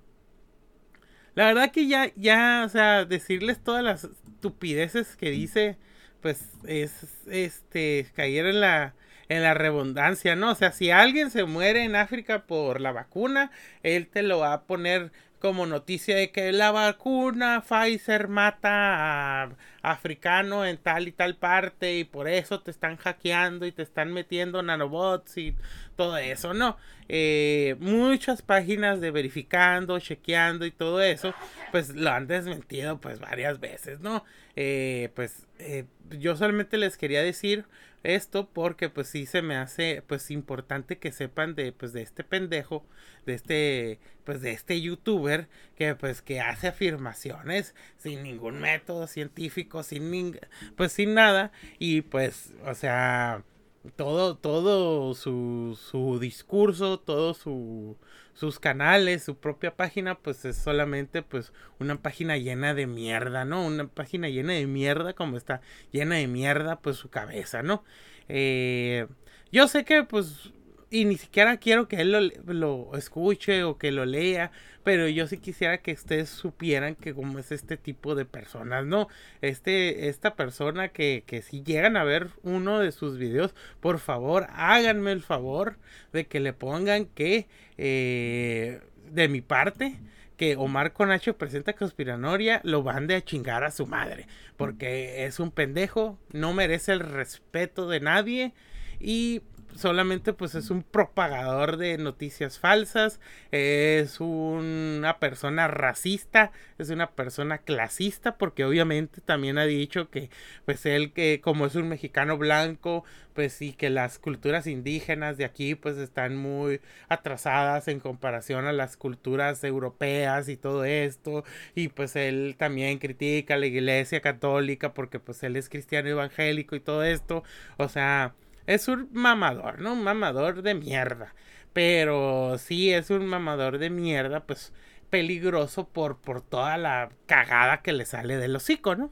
la 1.35 1.45
verdad 1.45 1.71
que 1.71 1.87
ya, 1.87 2.11
ya, 2.15 2.63
o 2.65 2.69
sea, 2.69 3.05
decirles 3.05 3.63
todas 3.63 3.83
las 3.83 4.03
estupideces 4.03 5.15
que 5.15 5.31
dice, 5.31 5.77
pues 6.21 6.49
es, 6.65 6.91
este, 7.27 8.07
caer 8.15 8.45
en 8.47 8.61
la, 8.61 8.95
en 9.29 9.43
la 9.43 9.53
redundancia, 9.53 10.35
¿no? 10.35 10.51
O 10.51 10.55
sea, 10.55 10.71
si 10.71 10.91
alguien 10.91 11.31
se 11.31 11.45
muere 11.45 11.83
en 11.83 11.95
África 11.95 12.45
por 12.45 12.81
la 12.81 12.91
vacuna, 12.91 13.51
él 13.83 14.07
te 14.07 14.23
lo 14.23 14.39
va 14.39 14.53
a 14.53 14.63
poner 14.63 15.11
como 15.39 15.65
noticia 15.65 16.15
de 16.15 16.31
que 16.31 16.51
la 16.51 16.71
vacuna 16.71 17.63
Pfizer 17.67 18.27
mata 18.27 19.43
a 19.43 19.49
africano 19.81 20.65
en 20.65 20.77
tal 20.77 21.07
y 21.07 21.11
tal 21.11 21.35
parte 21.35 21.97
y 21.97 22.03
por 22.03 22.27
eso 22.27 22.61
te 22.61 22.71
están 22.71 22.97
hackeando 22.97 23.65
y 23.65 23.71
te 23.71 23.81
están 23.81 24.11
metiendo 24.13 24.61
nanobots 24.61 25.37
y 25.37 25.55
todo 25.95 26.17
eso, 26.17 26.53
¿no? 26.53 26.77
Eh, 27.07 27.75
muchas 27.79 28.41
páginas 28.41 29.01
de 29.01 29.11
verificando, 29.11 29.99
chequeando 29.99 30.65
y 30.65 30.71
todo 30.71 31.01
eso, 31.01 31.33
pues 31.71 31.95
lo 31.95 32.11
han 32.11 32.27
desmentido 32.27 32.99
pues 32.99 33.19
varias 33.19 33.59
veces, 33.59 33.99
¿no? 33.99 34.23
Eh, 34.55 35.09
pues 35.15 35.47
eh, 35.59 35.85
yo 36.11 36.35
solamente 36.35 36.77
les 36.77 36.97
quería 36.97 37.21
decir 37.21 37.65
esto 38.03 38.49
porque 38.51 38.89
pues 38.89 39.07
sí 39.07 39.25
se 39.25 39.41
me 39.41 39.57
hace 39.57 40.03
pues 40.07 40.31
importante 40.31 40.97
que 40.97 41.11
sepan 41.11 41.53
de 41.55 41.73
pues 41.73 41.91
de 41.91 42.01
este 42.01 42.23
pendejo 42.23 42.85
de 43.25 43.33
este 43.33 43.99
pues 44.23 44.41
de 44.41 44.51
este 44.51 44.79
youtuber 44.79 45.47
que 45.75 45.95
pues 45.95 46.21
que 46.21 46.39
hace 46.39 46.67
afirmaciones 46.67 47.75
sin 47.97 48.23
ningún 48.23 48.59
método 48.59 49.07
científico 49.07 49.83
sin 49.83 50.39
pues 50.75 50.91
sin 50.93 51.13
nada. 51.13 51.51
Y 51.77 52.01
pues 52.01 52.53
o 52.65 52.75
sea 52.75 53.43
todo 53.89 54.35
todo 54.37 55.13
su, 55.13 55.77
su 55.79 56.19
discurso 56.19 56.99
todo 56.99 57.33
su 57.33 57.97
sus 58.39 58.57
canales, 58.57 59.23
su 59.25 59.35
propia 59.35 59.75
página, 59.75 60.15
pues 60.17 60.45
es 60.45 60.55
solamente 60.55 61.21
pues 61.21 61.51
una 61.77 62.01
página 62.01 62.37
llena 62.37 62.73
de 62.73 62.87
mierda, 62.87 63.43
¿no? 63.43 63.65
Una 63.65 63.87
página 63.87 64.29
llena 64.29 64.53
de 64.53 64.65
mierda 64.65 65.11
como 65.13 65.35
está 65.35 65.59
llena 65.91 66.15
de 66.15 66.27
mierda 66.27 66.79
pues 66.79 66.95
su 66.95 67.09
cabeza, 67.09 67.63
¿no? 67.63 67.83
Eh, 68.29 69.07
yo 69.51 69.67
sé 69.67 69.83
que 69.83 70.03
pues 70.03 70.53
y 70.91 71.05
ni 71.05 71.17
siquiera 71.17 71.57
quiero 71.57 71.87
que 71.87 71.97
él 71.97 72.11
lo, 72.11 72.21
lo, 72.53 72.97
escuche 72.97 73.63
o 73.63 73.77
que 73.77 73.91
lo 73.91 74.05
lea, 74.05 74.51
pero 74.83 75.07
yo 75.07 75.27
sí 75.27 75.37
quisiera 75.37 75.79
que 75.79 75.93
ustedes 75.93 76.29
supieran 76.29 76.95
que 76.95 77.13
cómo 77.13 77.37
es 77.39 77.51
este 77.51 77.77
tipo 77.77 78.15
de 78.15 78.25
personas, 78.25 78.85
¿no? 78.85 79.07
Este, 79.41 80.09
esta 80.09 80.35
persona 80.35 80.89
que, 80.89 81.23
que 81.27 81.41
si 81.41 81.63
llegan 81.63 81.95
a 81.95 82.03
ver 82.03 82.29
uno 82.43 82.79
de 82.79 82.91
sus 82.91 83.17
videos, 83.17 83.53
por 83.79 83.99
favor, 83.99 84.47
háganme 84.51 85.11
el 85.11 85.21
favor 85.21 85.77
de 86.11 86.25
que 86.25 86.39
le 86.39 86.53
pongan 86.53 87.05
que, 87.05 87.47
eh, 87.77 88.81
de 89.11 89.27
mi 89.27 89.41
parte, 89.41 89.99
que 90.37 90.55
Omar 90.55 90.93
Conacho 90.93 91.37
presenta 91.37 91.73
Conspiranoria, 91.73 92.61
lo 92.63 92.81
van 92.81 93.07
de 93.07 93.15
a 93.15 93.21
chingar 93.21 93.65
a 93.65 93.71
su 93.71 93.85
madre, 93.85 94.25
porque 94.55 95.25
es 95.25 95.39
un 95.39 95.51
pendejo, 95.51 96.17
no 96.31 96.53
merece 96.53 96.93
el 96.93 97.01
respeto 97.01 97.89
de 97.89 97.99
nadie 97.99 98.53
y 98.99 99.41
solamente 99.75 100.33
pues 100.33 100.55
es 100.55 100.69
un 100.69 100.83
propagador 100.83 101.77
de 101.77 101.97
noticias 101.97 102.59
falsas, 102.59 103.19
es 103.51 104.19
una 104.19 105.17
persona 105.19 105.67
racista, 105.67 106.51
es 106.77 106.89
una 106.89 107.11
persona 107.11 107.59
clasista, 107.59 108.37
porque 108.37 108.65
obviamente 108.65 109.21
también 109.21 109.57
ha 109.57 109.65
dicho 109.65 110.09
que 110.09 110.29
pues 110.65 110.85
él 110.85 111.13
que 111.13 111.39
como 111.41 111.65
es 111.65 111.75
un 111.75 111.87
mexicano 111.89 112.37
blanco, 112.37 113.03
pues 113.33 113.53
sí 113.53 113.73
que 113.73 113.89
las 113.89 114.19
culturas 114.19 114.67
indígenas 114.67 115.37
de 115.37 115.45
aquí 115.45 115.75
pues 115.75 115.97
están 115.97 116.35
muy 116.35 116.81
atrasadas 117.07 117.87
en 117.87 117.99
comparación 117.99 118.65
a 118.65 118.73
las 118.73 118.97
culturas 118.97 119.63
europeas 119.63 120.49
y 120.49 120.57
todo 120.57 120.83
esto, 120.83 121.43
y 121.75 121.87
pues 121.89 122.15
él 122.15 122.55
también 122.57 122.99
critica 122.99 123.53
a 123.53 123.57
la 123.57 123.67
iglesia 123.67 124.19
católica 124.21 124.93
porque 124.93 125.19
pues 125.19 125.41
él 125.43 125.55
es 125.55 125.69
cristiano 125.69 126.09
evangélico 126.09 126.75
y 126.75 126.79
todo 126.81 127.03
esto, 127.03 127.43
o 127.77 127.87
sea, 127.87 128.33
es 128.69 128.87
un 128.87 129.09
mamador, 129.13 129.81
¿no? 129.81 129.93
Un 129.93 130.03
mamador 130.03 130.61
de 130.61 130.75
mierda. 130.75 131.33
Pero 131.73 132.57
sí 132.59 132.93
es 132.93 133.09
un 133.09 133.25
mamador 133.25 133.79
de 133.79 133.89
mierda, 133.89 134.45
pues 134.45 134.73
peligroso 135.09 135.87
por, 135.87 136.19
por 136.19 136.41
toda 136.41 136.77
la 136.77 137.09
cagada 137.25 137.81
que 137.81 137.93
le 137.93 138.05
sale 138.05 138.37
del 138.37 138.55
hocico, 138.55 138.95
¿no? 138.95 139.11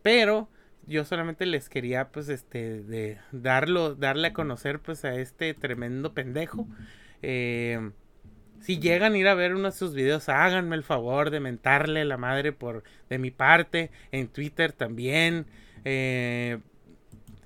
Pero 0.00 0.48
yo 0.86 1.04
solamente 1.04 1.44
les 1.44 1.68
quería, 1.68 2.08
pues, 2.08 2.30
este, 2.30 2.82
de 2.82 3.18
darlo, 3.32 3.94
darle 3.94 4.28
a 4.28 4.32
conocer, 4.32 4.80
pues, 4.80 5.04
a 5.04 5.14
este 5.14 5.52
tremendo 5.52 6.14
pendejo. 6.14 6.66
Eh, 7.20 7.90
si 8.60 8.78
llegan 8.78 9.12
a 9.12 9.18
ir 9.18 9.28
a 9.28 9.34
ver 9.34 9.54
uno 9.54 9.70
de 9.70 9.76
sus 9.76 9.94
videos, 9.94 10.30
háganme 10.30 10.74
el 10.74 10.84
favor 10.84 11.28
de 11.30 11.40
mentarle 11.40 12.04
la 12.06 12.16
madre 12.16 12.52
por 12.52 12.82
de 13.10 13.18
mi 13.18 13.30
parte. 13.30 13.90
En 14.10 14.28
Twitter 14.28 14.72
también. 14.72 15.46
Eh, 15.84 16.60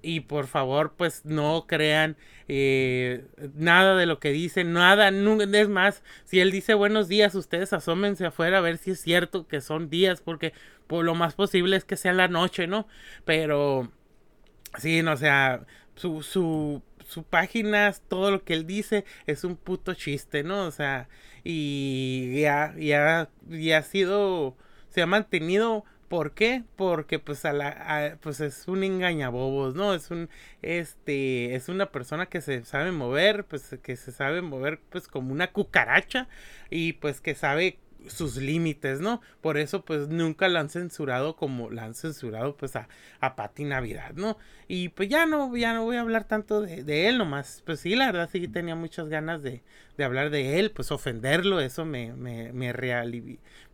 y 0.02 0.20
por 0.20 0.46
favor 0.46 0.94
pues 0.96 1.24
no 1.24 1.66
crean 1.66 2.16
eh, 2.48 3.24
nada 3.54 3.96
de 3.96 4.06
lo 4.06 4.18
que 4.18 4.30
dice, 4.30 4.64
nada, 4.64 5.08
es 5.08 5.68
más, 5.68 6.02
si 6.24 6.40
él 6.40 6.50
dice 6.50 6.74
buenos 6.74 7.08
días, 7.08 7.34
ustedes 7.34 7.72
asómense 7.72 8.26
afuera 8.26 8.58
a 8.58 8.62
ver 8.62 8.78
si 8.78 8.92
es 8.92 9.00
cierto 9.00 9.46
que 9.46 9.60
son 9.60 9.88
días, 9.88 10.20
porque 10.20 10.52
por 10.86 11.04
lo 11.04 11.14
más 11.14 11.34
posible 11.34 11.76
es 11.76 11.84
que 11.84 11.96
sea 11.96 12.12
la 12.12 12.28
noche, 12.28 12.66
¿no? 12.66 12.88
Pero 13.24 13.92
sí, 14.78 15.02
no, 15.02 15.12
o 15.12 15.16
sea, 15.16 15.64
su, 15.94 16.22
su, 16.22 16.82
su 17.06 17.22
página, 17.24 17.92
todo 18.08 18.30
lo 18.30 18.44
que 18.44 18.54
él 18.54 18.66
dice 18.66 19.04
es 19.26 19.44
un 19.44 19.56
puto 19.56 19.94
chiste, 19.94 20.42
¿no? 20.42 20.64
O 20.66 20.70
sea, 20.70 21.08
y 21.44 22.40
ya, 22.40 22.74
ya, 22.78 23.30
ya 23.48 23.78
ha 23.78 23.82
sido, 23.82 24.56
se 24.88 25.02
ha 25.02 25.06
mantenido 25.06 25.84
¿Por 26.10 26.32
qué? 26.34 26.64
Porque 26.74 27.20
pues 27.20 27.44
a 27.44 27.52
la 27.52 28.18
pues 28.20 28.40
es 28.40 28.66
un 28.66 28.82
engañabobos, 28.82 29.76
¿no? 29.76 29.94
Es 29.94 30.10
un 30.10 30.28
este 30.60 31.54
es 31.54 31.68
una 31.68 31.92
persona 31.92 32.26
que 32.26 32.40
se 32.40 32.64
sabe 32.64 32.90
mover, 32.90 33.44
pues 33.44 33.78
que 33.80 33.94
se 33.94 34.10
sabe 34.10 34.42
mover 34.42 34.80
pues 34.90 35.06
como 35.06 35.32
una 35.32 35.52
cucaracha 35.52 36.28
y 36.68 36.94
pues 36.94 37.20
que 37.20 37.36
sabe 37.36 37.78
sus 38.08 38.36
límites, 38.36 39.00
¿no? 39.00 39.20
Por 39.40 39.58
eso 39.58 39.84
pues 39.84 40.08
nunca 40.08 40.48
la 40.48 40.60
han 40.60 40.70
censurado 40.70 41.36
como 41.36 41.70
la 41.70 41.84
han 41.84 41.94
censurado 41.94 42.56
pues 42.56 42.76
a, 42.76 42.88
a 43.20 43.34
Navidad, 43.58 44.12
¿no? 44.14 44.36
Y 44.68 44.88
pues 44.90 45.08
ya 45.08 45.26
no, 45.26 45.56
ya 45.56 45.74
no 45.74 45.84
voy 45.84 45.96
a 45.96 46.00
hablar 46.00 46.24
tanto 46.24 46.62
de, 46.62 46.84
de 46.84 47.08
él 47.08 47.18
nomás, 47.18 47.62
pues 47.66 47.80
sí, 47.80 47.94
la 47.96 48.06
verdad 48.06 48.28
sí 48.30 48.48
tenía 48.48 48.74
muchas 48.74 49.08
ganas 49.08 49.42
de, 49.42 49.62
de 49.96 50.04
hablar 50.04 50.30
de 50.30 50.58
él, 50.58 50.70
pues 50.70 50.90
ofenderlo, 50.92 51.60
eso 51.60 51.84
me, 51.84 52.12
me, 52.14 52.52
me, 52.52 52.72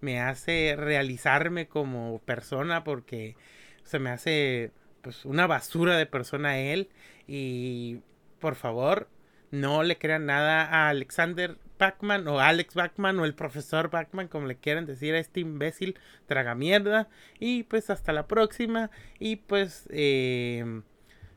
me 0.00 0.20
hace 0.20 0.74
realizarme 0.76 1.68
como 1.68 2.20
persona 2.24 2.84
porque 2.84 3.36
se 3.84 3.98
me 3.98 4.10
hace 4.10 4.72
pues 5.02 5.24
una 5.24 5.46
basura 5.46 5.96
de 5.96 6.06
persona 6.06 6.58
él 6.58 6.88
y 7.26 8.00
por 8.40 8.56
favor 8.56 9.08
no 9.50 9.82
le 9.82 9.98
crean 9.98 10.26
nada 10.26 10.64
a 10.64 10.88
Alexander 10.88 11.56
Pacman 11.76 12.26
o 12.28 12.40
Alex 12.40 12.74
Bachman 12.74 13.18
o 13.18 13.24
el 13.24 13.34
profesor 13.34 13.90
Bachman, 13.90 14.28
como 14.28 14.46
le 14.46 14.56
quieran 14.56 14.86
decir 14.86 15.14
a 15.14 15.18
este 15.18 15.40
imbécil 15.40 15.98
traga 16.26 16.54
mierda. 16.54 17.08
Y 17.38 17.64
pues 17.64 17.90
hasta 17.90 18.12
la 18.12 18.26
próxima. 18.26 18.90
Y 19.18 19.36
pues 19.36 19.86
eh, 19.90 20.82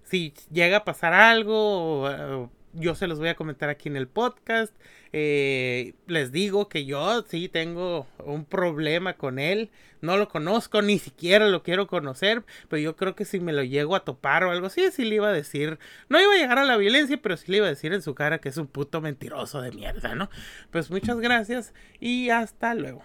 si 0.04 0.34
llega 0.52 0.78
a 0.78 0.86
pasar 0.86 1.14
algo, 1.14 2.50
yo 2.74 2.96
se 2.96 3.08
los 3.08 3.20
voy 3.20 3.30
a 3.30 3.36
comentar 3.36 3.70
aquí 3.70 3.90
en 3.90 3.98
el 3.98 4.08
podcast. 4.08 4.74
Eh, 5.12 5.94
les 6.08 6.32
digo 6.32 6.70
que 6.70 6.86
yo 6.86 7.24
sí 7.24 7.50
tengo 7.50 8.08
un 8.24 8.46
problema 8.46 9.14
con 9.14 9.40
él. 9.40 9.70
No 10.02 10.16
lo 10.16 10.30
conozco, 10.30 10.82
ni 10.82 10.98
siquiera 10.98 11.48
lo 11.48 11.64
quiero 11.64 11.88
conocer. 11.88 12.44
Pero 12.70 12.82
yo 12.82 12.96
creo 12.96 13.16
que 13.16 13.26
si 13.26 13.40
me 13.40 13.54
lo 13.54 13.64
llego 13.64 13.96
a 13.96 14.06
topar 14.06 14.44
o 14.44 14.52
algo 14.52 14.68
así, 14.68 14.90
sí 14.92 15.06
le 15.06 15.16
iba 15.16 15.30
a 15.30 15.34
decir. 15.34 15.80
No 16.08 16.22
iba 16.22 16.34
a 16.34 16.38
llegar 16.38 16.60
a 16.60 16.66
la 16.66 16.78
violencia, 16.78 17.20
pero 17.22 17.38
sí 17.38 17.52
le 17.52 17.58
iba 17.58 17.66
a 17.66 17.70
decir 17.70 17.94
en 17.94 18.02
su 18.02 18.16
cara 18.16 18.40
que 18.40 18.50
es 18.50 18.58
un 18.58 18.68
puto 18.68 19.02
mentiroso 19.02 19.62
de 19.62 19.72
mierda, 19.72 20.16
¿no? 20.16 20.30
Pues 20.72 20.90
muchas 20.90 21.20
gracias 21.20 21.74
y 22.00 22.30
hasta 22.30 22.74
luego. 22.76 23.04